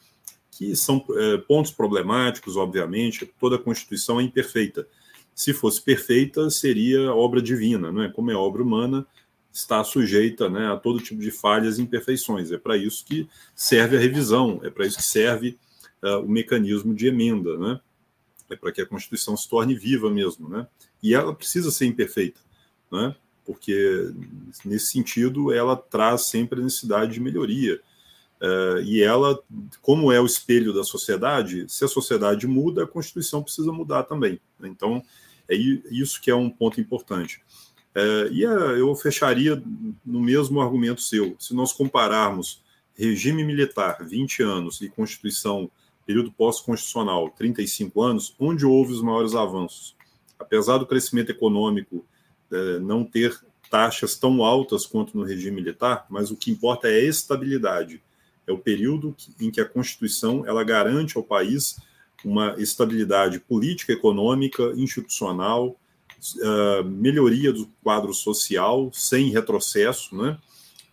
que 0.50 0.74
são 0.74 1.04
é, 1.10 1.36
pontos 1.38 1.70
problemáticos, 1.70 2.56
obviamente. 2.56 3.30
Toda 3.38 3.56
a 3.56 3.58
Constituição 3.58 4.20
é 4.20 4.22
imperfeita. 4.22 4.86
Se 5.34 5.52
fosse 5.52 5.80
perfeita, 5.80 6.50
seria 6.50 7.14
obra 7.14 7.40
divina, 7.40 7.90
não 7.90 8.02
é? 8.02 8.08
Como 8.08 8.30
é 8.30 8.34
obra 8.34 8.62
humana, 8.62 9.06
está 9.52 9.82
sujeita 9.82 10.48
né, 10.48 10.66
a 10.66 10.76
todo 10.76 11.00
tipo 11.00 11.20
de 11.20 11.30
falhas 11.30 11.78
e 11.78 11.82
imperfeições. 11.82 12.52
É 12.52 12.58
para 12.58 12.76
isso 12.76 13.04
que 13.04 13.28
serve 13.54 13.96
a 13.96 14.00
revisão, 14.00 14.60
é 14.62 14.70
para 14.70 14.86
isso 14.86 14.98
que 14.98 15.02
serve 15.02 15.58
uh, 16.02 16.18
o 16.18 16.28
mecanismo 16.28 16.94
de 16.94 17.06
emenda, 17.06 17.56
né? 17.58 17.80
É 18.48 18.56
para 18.56 18.72
que 18.72 18.80
a 18.80 18.86
Constituição 18.86 19.36
se 19.36 19.48
torne 19.48 19.74
viva 19.74 20.10
mesmo, 20.10 20.48
né? 20.48 20.66
E 21.02 21.14
ela 21.14 21.34
precisa 21.34 21.70
ser 21.70 21.86
imperfeita, 21.86 22.40
né? 22.90 23.14
Porque 23.50 24.12
nesse 24.64 24.92
sentido 24.92 25.52
ela 25.52 25.74
traz 25.76 26.26
sempre 26.26 26.60
a 26.60 26.62
necessidade 26.62 27.14
de 27.14 27.18
melhoria. 27.18 27.80
Uh, 28.40 28.80
e 28.84 29.02
ela, 29.02 29.36
como 29.82 30.12
é 30.12 30.20
o 30.20 30.24
espelho 30.24 30.72
da 30.72 30.84
sociedade, 30.84 31.64
se 31.68 31.84
a 31.84 31.88
sociedade 31.88 32.46
muda, 32.46 32.84
a 32.84 32.86
Constituição 32.86 33.42
precisa 33.42 33.72
mudar 33.72 34.04
também. 34.04 34.40
Então, 34.62 35.02
é 35.48 35.56
isso 35.56 36.20
que 36.22 36.30
é 36.30 36.34
um 36.34 36.48
ponto 36.48 36.80
importante. 36.80 37.42
Uh, 37.92 38.32
e 38.32 38.46
uh, 38.46 38.76
eu 38.76 38.94
fecharia 38.94 39.60
no 40.06 40.20
mesmo 40.20 40.60
argumento 40.60 41.02
seu. 41.02 41.34
Se 41.36 41.52
nós 41.52 41.72
compararmos 41.72 42.62
regime 42.94 43.42
militar, 43.42 43.98
20 44.00 44.44
anos, 44.44 44.80
e 44.80 44.88
Constituição, 44.88 45.68
período 46.06 46.30
pós-constitucional, 46.30 47.30
35 47.30 48.00
anos, 48.00 48.32
onde 48.38 48.64
houve 48.64 48.92
os 48.92 49.02
maiores 49.02 49.34
avanços? 49.34 49.96
Apesar 50.38 50.78
do 50.78 50.86
crescimento 50.86 51.30
econômico 51.30 52.06
é, 52.06 52.09
não 52.80 53.04
ter 53.04 53.38
taxas 53.70 54.16
tão 54.16 54.42
altas 54.42 54.84
quanto 54.84 55.16
no 55.16 55.22
regime 55.22 55.56
militar, 55.56 56.04
mas 56.10 56.30
o 56.30 56.36
que 56.36 56.50
importa 56.50 56.88
é 56.88 56.96
a 56.96 57.04
estabilidade. 57.04 58.02
É 58.46 58.52
o 58.52 58.58
período 58.58 59.14
em 59.40 59.50
que 59.50 59.60
a 59.60 59.64
Constituição 59.64 60.44
ela 60.44 60.64
garante 60.64 61.16
ao 61.16 61.22
país 61.22 61.76
uma 62.24 62.54
estabilidade 62.58 63.38
política, 63.38 63.92
econômica, 63.92 64.72
institucional, 64.76 65.76
uh, 66.36 66.84
melhoria 66.84 67.52
do 67.52 67.66
quadro 67.82 68.12
social, 68.12 68.90
sem 68.92 69.30
retrocesso. 69.30 70.14
Né? 70.16 70.36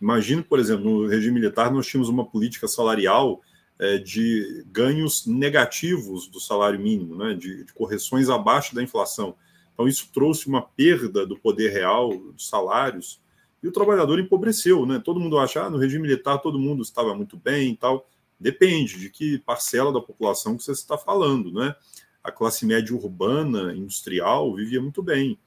Imagine, 0.00 0.42
por 0.42 0.58
exemplo, 0.58 0.84
no 0.84 1.08
regime 1.08 1.34
militar 1.34 1.70
nós 1.70 1.86
tínhamos 1.86 2.08
uma 2.08 2.24
política 2.24 2.68
salarial 2.68 3.42
uh, 3.80 3.98
de 4.02 4.64
ganhos 4.70 5.26
negativos 5.26 6.28
do 6.28 6.40
salário 6.40 6.78
mínimo, 6.78 7.16
né? 7.16 7.34
de, 7.34 7.64
de 7.64 7.72
correções 7.72 8.30
abaixo 8.30 8.74
da 8.74 8.82
inflação. 8.82 9.34
Então, 9.78 9.86
isso 9.86 10.10
trouxe 10.12 10.48
uma 10.48 10.60
perda 10.60 11.24
do 11.24 11.38
poder 11.38 11.68
real, 11.68 12.08
dos 12.32 12.48
salários, 12.48 13.22
e 13.62 13.68
o 13.68 13.70
trabalhador 13.70 14.18
empobreceu. 14.18 14.84
Né? 14.84 15.00
Todo 15.04 15.20
mundo 15.20 15.38
acha, 15.38 15.62
ah, 15.62 15.70
no 15.70 15.78
regime 15.78 16.02
militar 16.02 16.38
todo 16.38 16.58
mundo 16.58 16.82
estava 16.82 17.14
muito 17.14 17.36
bem 17.36 17.70
e 17.70 17.76
tal. 17.76 18.08
Depende 18.40 18.98
de 18.98 19.08
que 19.08 19.38
parcela 19.38 19.92
da 19.92 20.00
população 20.00 20.56
que 20.56 20.64
você 20.64 20.72
está 20.72 20.98
falando. 20.98 21.52
Né? 21.52 21.76
A 22.24 22.32
classe 22.32 22.66
média 22.66 22.92
urbana, 22.92 23.72
industrial, 23.72 24.52
vivia 24.52 24.82
muito 24.82 25.00
bem. 25.00 25.38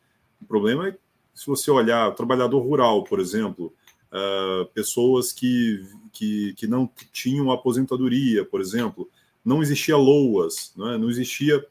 O 0.41 0.45
problema 0.45 0.87
é, 0.87 0.97
se 1.33 1.47
você 1.47 1.69
olhar 1.69 2.07
o 2.07 2.15
trabalhador 2.15 2.61
rural, 2.61 3.03
por 3.03 3.19
exemplo, 3.19 3.73
uh, 4.13 4.65
pessoas 4.67 5.33
que, 5.33 5.85
que, 6.13 6.53
que 6.53 6.67
não 6.67 6.89
tinham 7.11 7.51
aposentadoria, 7.51 8.45
por 8.45 8.61
exemplo, 8.61 9.09
não 9.43 9.61
existia 9.61 9.97
loas, 9.97 10.71
não, 10.77 10.89
é? 10.89 10.97
não 10.97 11.09
existia 11.09 11.65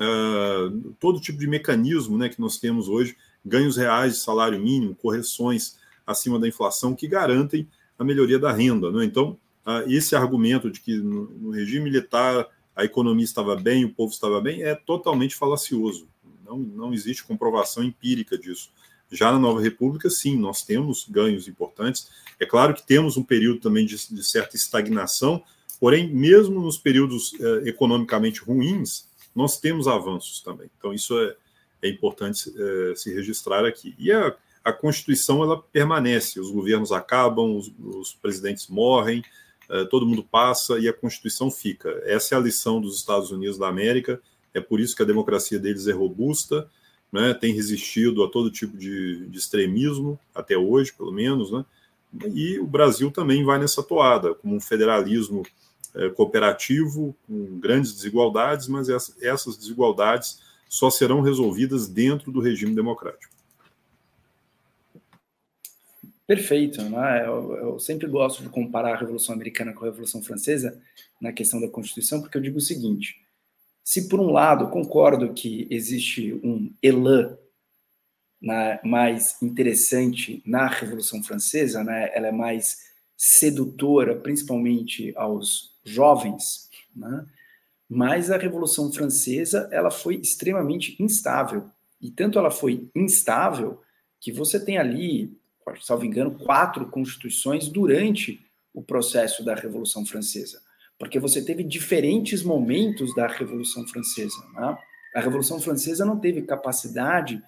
uh, 0.00 0.94
todo 1.00 1.20
tipo 1.20 1.38
de 1.38 1.46
mecanismo 1.46 2.16
né, 2.18 2.28
que 2.28 2.40
nós 2.40 2.58
temos 2.58 2.88
hoje, 2.88 3.16
ganhos 3.44 3.76
reais 3.76 4.14
de 4.14 4.18
salário 4.20 4.60
mínimo, 4.60 4.94
correções 4.94 5.76
acima 6.06 6.38
da 6.38 6.48
inflação, 6.48 6.94
que 6.94 7.08
garantem 7.08 7.68
a 7.98 8.04
melhoria 8.04 8.38
da 8.38 8.52
renda. 8.52 8.90
Né? 8.90 9.04
Então, 9.04 9.38
uh, 9.66 9.88
esse 9.90 10.14
argumento 10.14 10.70
de 10.70 10.80
que 10.80 10.96
no, 10.96 11.30
no 11.30 11.50
regime 11.50 11.84
militar 11.84 12.46
a 12.74 12.84
economia 12.84 13.24
estava 13.24 13.54
bem, 13.54 13.84
o 13.84 13.92
povo 13.92 14.12
estava 14.12 14.40
bem, 14.40 14.62
é 14.62 14.74
totalmente 14.74 15.36
falacioso. 15.36 16.08
Não, 16.44 16.58
não 16.58 16.94
existe 16.94 17.24
comprovação 17.24 17.82
empírica 17.82 18.36
disso. 18.36 18.70
Já 19.10 19.30
na 19.30 19.38
Nova 19.38 19.60
República, 19.60 20.08
sim, 20.08 20.36
nós 20.38 20.62
temos 20.62 21.06
ganhos 21.08 21.46
importantes. 21.46 22.08
É 22.40 22.46
claro 22.46 22.74
que 22.74 22.86
temos 22.86 23.16
um 23.16 23.22
período 23.22 23.60
também 23.60 23.84
de, 23.84 23.96
de 23.96 24.24
certa 24.24 24.56
estagnação, 24.56 25.42
porém, 25.78 26.08
mesmo 26.08 26.60
nos 26.60 26.78
períodos 26.78 27.34
eh, 27.38 27.68
economicamente 27.68 28.40
ruins, 28.40 29.06
nós 29.34 29.58
temos 29.58 29.88
avanços 29.88 30.40
também. 30.40 30.70
Então, 30.78 30.92
isso 30.92 31.18
é, 31.18 31.34
é 31.82 31.88
importante 31.88 32.52
é, 32.56 32.94
se 32.94 33.12
registrar 33.12 33.64
aqui. 33.64 33.94
E 33.98 34.12
a, 34.12 34.34
a 34.64 34.72
Constituição 34.72 35.42
ela 35.42 35.60
permanece, 35.60 36.40
os 36.40 36.50
governos 36.50 36.92
acabam, 36.92 37.56
os, 37.56 37.72
os 37.78 38.14
presidentes 38.14 38.68
morrem, 38.68 39.24
é, 39.68 39.84
todo 39.84 40.06
mundo 40.06 40.22
passa 40.22 40.78
e 40.78 40.88
a 40.88 40.92
Constituição 40.92 41.50
fica. 41.50 41.90
Essa 42.04 42.34
é 42.34 42.38
a 42.38 42.40
lição 42.40 42.80
dos 42.80 42.96
Estados 42.96 43.30
Unidos 43.30 43.58
da 43.58 43.68
América, 43.68 44.20
é 44.54 44.60
por 44.60 44.80
isso 44.80 44.94
que 44.94 45.02
a 45.02 45.06
democracia 45.06 45.58
deles 45.58 45.88
é 45.88 45.92
robusta, 45.92 46.68
né, 47.10 47.34
tem 47.34 47.54
resistido 47.54 48.22
a 48.22 48.28
todo 48.28 48.50
tipo 48.50 48.76
de, 48.76 49.26
de 49.26 49.38
extremismo, 49.38 50.18
até 50.34 50.56
hoje, 50.56 50.92
pelo 50.92 51.12
menos, 51.12 51.50
né, 51.50 51.64
e 52.34 52.58
o 52.58 52.66
Brasil 52.66 53.10
também 53.10 53.44
vai 53.44 53.58
nessa 53.58 53.82
toada, 53.82 54.34
como 54.34 54.54
um 54.54 54.60
federalismo 54.60 55.42
é, 55.94 56.08
cooperativo, 56.10 57.14
com 57.26 57.58
grandes 57.58 57.92
desigualdades, 57.94 58.68
mas 58.68 58.88
essas 58.88 59.56
desigualdades 59.56 60.40
só 60.68 60.88
serão 60.90 61.20
resolvidas 61.20 61.88
dentro 61.88 62.32
do 62.32 62.40
regime 62.40 62.74
democrático. 62.74 63.32
Perfeito. 66.26 66.82
Né? 66.82 67.26
Eu, 67.26 67.56
eu, 67.56 67.78
sempre 67.78 68.06
gosto 68.06 68.42
de 68.42 68.48
comparar 68.48 68.94
a 68.94 68.98
Revolução 68.98 69.34
Americana 69.34 69.72
com 69.72 69.84
a 69.84 69.88
Revolução 69.88 70.22
Francesa 70.22 70.80
na 71.20 71.32
questão 71.32 71.60
da 71.60 71.68
Constituição, 71.68 72.22
porque 72.22 72.38
eu 72.38 72.42
digo 72.42 72.56
o 72.56 72.60
seguinte: 72.60 73.20
se 73.84 74.08
por 74.08 74.18
um 74.18 74.30
lado 74.30 74.70
concordo 74.70 75.34
que 75.34 75.66
existe 75.70 76.32
um 76.42 76.72
elan 76.82 77.36
né, 78.40 78.80
mais 78.82 79.40
interessante 79.42 80.42
na 80.46 80.66
Revolução 80.68 81.22
Francesa, 81.22 81.84
né, 81.84 82.10
ela 82.14 82.28
é 82.28 82.32
mais 82.32 82.92
sedutora, 83.16 84.16
principalmente 84.16 85.12
aos 85.16 85.71
jovens, 85.84 86.70
né? 86.94 87.26
mas 87.88 88.30
a 88.30 88.38
Revolução 88.38 88.92
Francesa 88.92 89.68
ela 89.70 89.90
foi 89.90 90.16
extremamente 90.16 90.96
instável. 91.02 91.68
E 92.00 92.10
tanto 92.10 92.38
ela 92.38 92.50
foi 92.50 92.88
instável 92.94 93.80
que 94.20 94.32
você 94.32 94.58
tem 94.58 94.78
ali, 94.78 95.36
salvo 95.82 96.04
engano, 96.04 96.30
quatro 96.38 96.86
constituições 96.86 97.68
durante 97.68 98.44
o 98.72 98.82
processo 98.82 99.44
da 99.44 99.54
Revolução 99.54 100.06
Francesa. 100.06 100.62
Porque 100.98 101.18
você 101.18 101.44
teve 101.44 101.62
diferentes 101.62 102.42
momentos 102.42 103.14
da 103.14 103.26
Revolução 103.26 103.86
Francesa. 103.86 104.42
Né? 104.54 104.78
A 105.14 105.20
Revolução 105.20 105.60
Francesa 105.60 106.04
não 106.04 106.18
teve 106.18 106.42
capacidade 106.42 107.42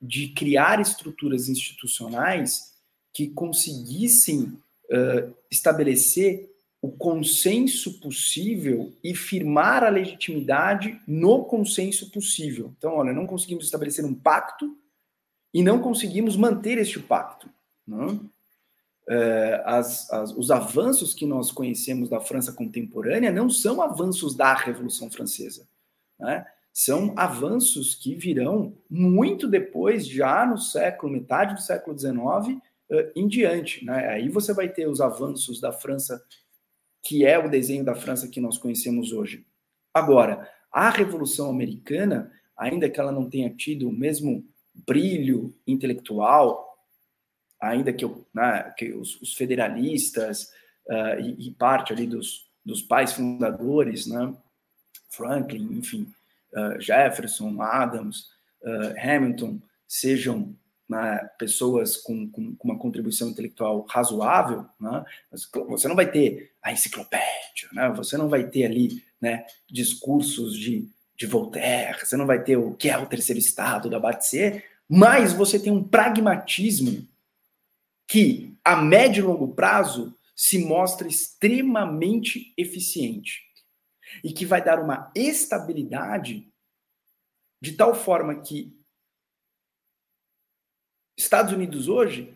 de 0.00 0.28
criar 0.28 0.80
estruturas 0.80 1.48
institucionais 1.48 2.74
que 3.12 3.28
conseguissem 3.28 4.42
uh, 4.44 5.34
estabelecer 5.50 6.50
o 6.86 6.92
consenso 6.92 7.98
possível 8.00 8.92
e 9.02 9.12
firmar 9.12 9.82
a 9.82 9.88
legitimidade 9.88 11.00
no 11.04 11.44
consenso 11.44 12.12
possível. 12.12 12.72
Então, 12.78 12.94
olha, 12.94 13.12
não 13.12 13.26
conseguimos 13.26 13.64
estabelecer 13.64 14.04
um 14.04 14.14
pacto 14.14 14.78
e 15.52 15.62
não 15.62 15.80
conseguimos 15.80 16.36
manter 16.36 16.78
este 16.78 17.00
pacto. 17.00 17.50
Não? 17.84 18.30
É, 19.08 19.62
as, 19.64 20.08
as, 20.12 20.30
os 20.30 20.50
avanços 20.52 21.12
que 21.12 21.26
nós 21.26 21.50
conhecemos 21.50 22.08
da 22.08 22.20
França 22.20 22.52
contemporânea 22.52 23.32
não 23.32 23.50
são 23.50 23.82
avanços 23.82 24.36
da 24.36 24.54
Revolução 24.54 25.10
Francesa. 25.10 25.66
Né? 26.20 26.46
São 26.72 27.14
avanços 27.16 27.96
que 27.96 28.14
virão 28.14 28.76
muito 28.88 29.48
depois, 29.48 30.06
já 30.06 30.46
no 30.46 30.58
século, 30.58 31.12
metade 31.12 31.54
do 31.54 31.60
século 31.60 31.98
XIX 31.98 32.14
uh, 32.14 33.12
em 33.16 33.26
diante. 33.26 33.84
Né? 33.84 34.08
Aí 34.08 34.28
você 34.28 34.52
vai 34.52 34.68
ter 34.68 34.86
os 34.86 35.00
avanços 35.00 35.60
da 35.60 35.72
França, 35.72 36.22
que 37.06 37.24
é 37.24 37.38
o 37.38 37.48
desenho 37.48 37.84
da 37.84 37.94
França 37.94 38.26
que 38.26 38.40
nós 38.40 38.58
conhecemos 38.58 39.12
hoje. 39.12 39.46
Agora, 39.94 40.50
a 40.72 40.90
Revolução 40.90 41.48
Americana, 41.48 42.32
ainda 42.56 42.90
que 42.90 42.98
ela 42.98 43.12
não 43.12 43.30
tenha 43.30 43.48
tido 43.48 43.88
o 43.88 43.92
mesmo 43.92 44.44
brilho 44.74 45.54
intelectual, 45.64 46.76
ainda 47.60 47.92
que, 47.92 48.04
né, 48.34 48.74
que 48.76 48.92
os, 48.92 49.20
os, 49.22 49.34
federalistas 49.34 50.50
uh, 50.88 51.20
e, 51.20 51.46
e, 51.46 51.50
parte 51.52 51.92
ali 51.92 52.08
dos, 52.08 52.50
dos 52.64 52.82
pais 52.82 53.12
fundadores, 53.12 54.08
né, 54.08 54.34
Franklin, 55.08 55.78
enfim, 55.78 56.12
uh, 56.54 56.80
Jefferson, 56.80 57.62
Adams, 57.62 58.30
uh, 58.62 58.98
Hamilton, 59.00 59.60
sejam 59.86 60.56
né, 60.88 61.18
pessoas 61.38 61.96
com, 61.96 62.30
com, 62.30 62.54
com, 62.54 62.68
uma 62.68 62.78
contribuição 62.78 63.28
intelectual 63.28 63.86
razoável, 63.88 64.66
né, 64.80 65.04
você 65.68 65.88
não 65.88 65.96
vai 65.96 66.10
ter 66.10 66.52
a 66.62 66.72
enciclopédia, 66.72 67.68
né, 67.72 67.88
você 67.90 68.16
não 68.16 68.28
vai 68.28 68.44
ter 68.44 68.64
ali 68.64 69.02
né, 69.20 69.44
discursos 69.68 70.56
de 70.56 70.88
de 71.16 71.26
Voltaire, 71.26 71.98
você 71.98 72.16
não 72.16 72.26
vai 72.26 72.42
ter 72.42 72.56
o 72.56 72.74
que 72.74 72.90
é 72.90 72.98
o 72.98 73.06
terceiro 73.06 73.38
estado 73.38 73.88
da 73.88 73.98
Battier, 73.98 74.64
mas 74.88 75.32
você 75.32 75.58
tem 75.58 75.72
um 75.72 75.82
pragmatismo 75.82 77.08
que, 78.06 78.54
a 78.62 78.76
médio 78.76 79.24
e 79.24 79.26
longo 79.26 79.54
prazo, 79.54 80.14
se 80.34 80.58
mostra 80.58 81.08
extremamente 81.08 82.52
eficiente 82.56 83.42
e 84.22 84.32
que 84.32 84.44
vai 84.44 84.62
dar 84.62 84.78
uma 84.78 85.10
estabilidade 85.14 86.46
de 87.60 87.72
tal 87.72 87.94
forma 87.94 88.42
que 88.42 88.75
Estados 91.16 91.52
Unidos 91.52 91.88
hoje 91.88 92.34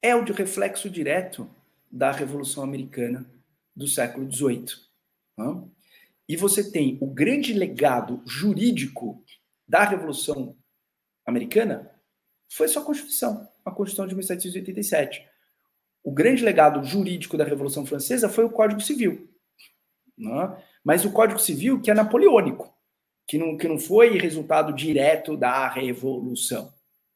é 0.00 0.14
o 0.14 0.24
de 0.24 0.32
reflexo 0.32 0.88
direto 0.88 1.50
da 1.90 2.12
Revolução 2.12 2.62
Americana 2.62 3.26
do 3.74 3.86
século 3.86 4.30
XVIII. 4.30 4.86
Não? 5.36 5.70
e 6.28 6.36
você 6.36 6.70
tem 6.70 6.98
o 7.00 7.06
grande 7.06 7.52
legado 7.52 8.20
jurídico 8.26 9.22
da 9.66 9.84
Revolução 9.84 10.56
Americana, 11.24 11.90
foi 12.50 12.68
sua 12.68 12.84
Constituição, 12.84 13.48
a 13.64 13.70
Constituição 13.70 14.06
de 14.06 14.14
1787. 14.14 15.26
O 16.02 16.12
grande 16.12 16.44
legado 16.44 16.82
jurídico 16.84 17.36
da 17.36 17.44
Revolução 17.44 17.84
Francesa 17.84 18.28
foi 18.28 18.44
o 18.44 18.50
Código 18.50 18.80
Civil. 18.80 19.28
Né? 20.16 20.64
Mas 20.84 21.04
o 21.04 21.12
Código 21.12 21.38
Civil 21.38 21.80
que 21.80 21.90
é 21.90 21.94
napoleônico, 21.94 22.72
que 23.26 23.38
não, 23.38 23.56
que 23.56 23.68
não 23.68 23.78
foi 23.78 24.16
resultado 24.18 24.72
direto 24.72 25.36
da 25.36 25.68
Revolução. 25.68 26.72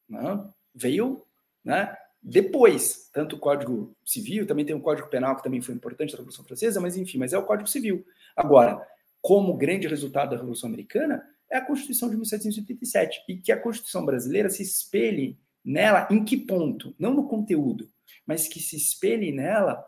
Né? 0.08 0.44
Veio 0.74 1.24
né, 1.64 1.96
depois, 2.22 3.08
tanto 3.12 3.36
o 3.36 3.38
Código 3.38 3.96
Civil, 4.04 4.46
também 4.46 4.64
tem 4.64 4.74
o 4.74 4.80
Código 4.80 5.08
Penal, 5.08 5.36
que 5.36 5.42
também 5.42 5.60
foi 5.60 5.74
importante 5.74 6.12
da 6.12 6.18
Revolução 6.18 6.44
Francesa, 6.44 6.80
mas 6.80 6.96
enfim, 6.96 7.18
mas 7.18 7.32
é 7.32 7.38
o 7.38 7.46
Código 7.46 7.68
Civil. 7.68 8.04
Agora, 8.36 8.86
como 9.22 9.56
grande 9.56 9.88
resultado 9.88 10.30
da 10.30 10.36
Revolução 10.36 10.68
Americana 10.68 11.24
é 11.50 11.56
a 11.56 11.64
Constituição 11.64 12.08
de 12.08 12.16
1787 12.16 13.24
e 13.28 13.36
que 13.38 13.50
a 13.50 13.60
Constituição 13.60 14.04
brasileira 14.04 14.50
se 14.50 14.62
espelhe 14.62 15.38
nela 15.64 16.06
em 16.10 16.24
que 16.24 16.36
ponto? 16.36 16.94
Não 16.98 17.14
no 17.14 17.26
conteúdo, 17.26 17.90
mas 18.26 18.48
que 18.48 18.60
se 18.60 18.76
espelhe 18.76 19.32
nela 19.32 19.84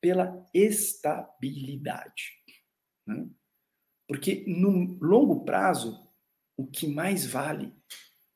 pela 0.00 0.46
estabilidade. 0.52 2.32
Né? 3.06 3.26
Porque 4.08 4.44
no 4.46 4.96
longo 5.00 5.44
prazo, 5.44 6.06
o 6.56 6.66
que 6.66 6.86
mais 6.86 7.26
vale 7.26 7.72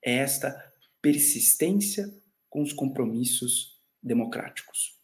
é 0.05 0.17
esta 0.17 0.70
persistência 1.01 2.13
com 2.49 2.63
os 2.63 2.73
compromissos 2.73 3.79
democráticos. 4.03 4.99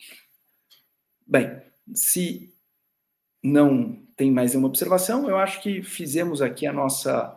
Bem, 1.26 1.60
se 1.94 2.52
não 3.42 4.02
tem 4.16 4.30
mais 4.30 4.52
nenhuma 4.52 4.68
observação, 4.68 5.28
eu 5.28 5.36
acho 5.36 5.62
que 5.62 5.82
fizemos 5.82 6.42
aqui 6.42 6.66
a 6.66 6.72
nossa 6.72 7.36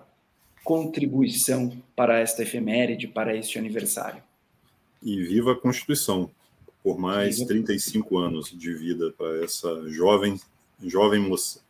contribuição 0.64 1.82
para 1.96 2.20
esta 2.20 2.44
efeméride, 2.44 3.08
para 3.08 3.36
este 3.36 3.58
aniversário. 3.58 4.22
E 5.02 5.24
viva 5.24 5.54
a 5.54 5.56
Constituição, 5.56 6.30
por 6.84 6.98
mais 6.98 7.38
viva. 7.38 7.48
35 7.50 8.18
anos 8.18 8.52
de 8.52 8.74
vida 8.74 9.12
para 9.12 9.44
essa 9.44 9.90
jovem, 9.90 10.40
jovem 10.82 11.22
moça. 11.22 11.62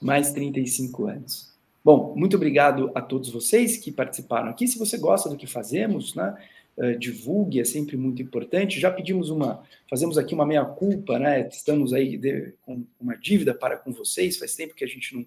Mais 0.00 0.32
35 0.32 1.06
anos. 1.06 1.51
Bom, 1.84 2.14
muito 2.16 2.36
obrigado 2.36 2.92
a 2.94 3.00
todos 3.00 3.30
vocês 3.30 3.76
que 3.76 3.90
participaram 3.90 4.48
aqui. 4.48 4.68
Se 4.68 4.78
você 4.78 4.96
gosta 4.96 5.28
do 5.28 5.36
que 5.36 5.48
fazemos, 5.48 6.14
né, 6.14 6.32
uh, 6.76 6.96
divulgue, 6.96 7.60
é 7.60 7.64
sempre 7.64 7.96
muito 7.96 8.22
importante. 8.22 8.78
Já 8.78 8.88
pedimos 8.88 9.30
uma, 9.30 9.64
fazemos 9.90 10.16
aqui 10.16 10.32
uma 10.32 10.46
meia-culpa, 10.46 11.18
né? 11.18 11.48
Estamos 11.48 11.92
aí 11.92 12.16
de, 12.16 12.54
com 12.62 12.86
uma 13.00 13.16
dívida 13.16 13.52
para 13.52 13.76
com 13.76 13.90
vocês, 13.90 14.36
faz 14.36 14.54
tempo 14.54 14.76
que 14.76 14.84
a 14.84 14.86
gente 14.86 15.12
não, 15.16 15.26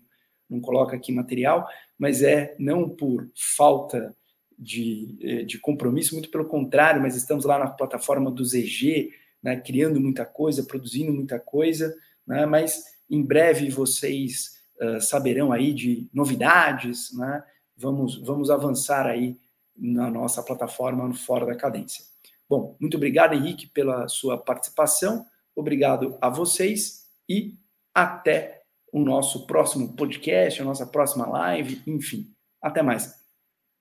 não 0.49 0.61
coloca 0.61 0.95
aqui 0.95 1.11
material, 1.11 1.67
mas 1.99 2.21
é 2.21 2.55
não 2.57 2.87
por 2.87 3.29
falta 3.35 4.15
de, 4.57 5.17
eh, 5.21 5.43
de 5.43 5.59
compromisso, 5.59 6.13
muito 6.13 6.31
pelo 6.31 6.45
contrário, 6.45 7.01
mas 7.01 7.17
estamos 7.17 7.43
lá 7.43 7.59
na 7.59 7.67
plataforma 7.67 8.31
do 8.31 8.45
ZG, 8.45 9.11
né, 9.43 9.57
criando 9.57 9.99
muita 9.99 10.25
coisa, 10.25 10.63
produzindo 10.63 11.11
muita 11.11 11.37
coisa, 11.37 11.93
né, 12.25 12.45
mas 12.45 12.81
em 13.09 13.21
breve 13.21 13.69
vocês 13.69 14.54
uh, 14.81 15.01
saberão 15.01 15.51
aí 15.51 15.73
de 15.73 16.07
novidades, 16.13 17.13
né, 17.13 17.43
vamos, 17.75 18.17
vamos 18.17 18.49
avançar 18.49 19.05
aí 19.05 19.37
na 19.75 20.09
nossa 20.09 20.41
plataforma 20.41 21.13
Fora 21.13 21.45
da 21.45 21.55
Cadência. 21.55 22.03
Bom, 22.47 22.75
muito 22.79 22.97
obrigado, 22.97 23.33
Henrique, 23.33 23.67
pela 23.67 24.07
sua 24.07 24.37
participação. 24.37 25.25
Obrigado 25.55 26.17
a 26.21 26.29
vocês 26.29 27.07
e 27.27 27.57
até 27.93 28.61
o 28.91 28.99
nosso 28.99 29.45
próximo 29.45 29.93
podcast, 29.95 30.61
a 30.61 30.65
nossa 30.65 30.85
próxima 30.85 31.27
live, 31.27 31.81
enfim. 31.87 32.31
Até 32.61 32.81
mais. 32.81 33.15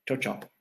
Tchau, 0.07 0.17
tchau. 0.17 0.54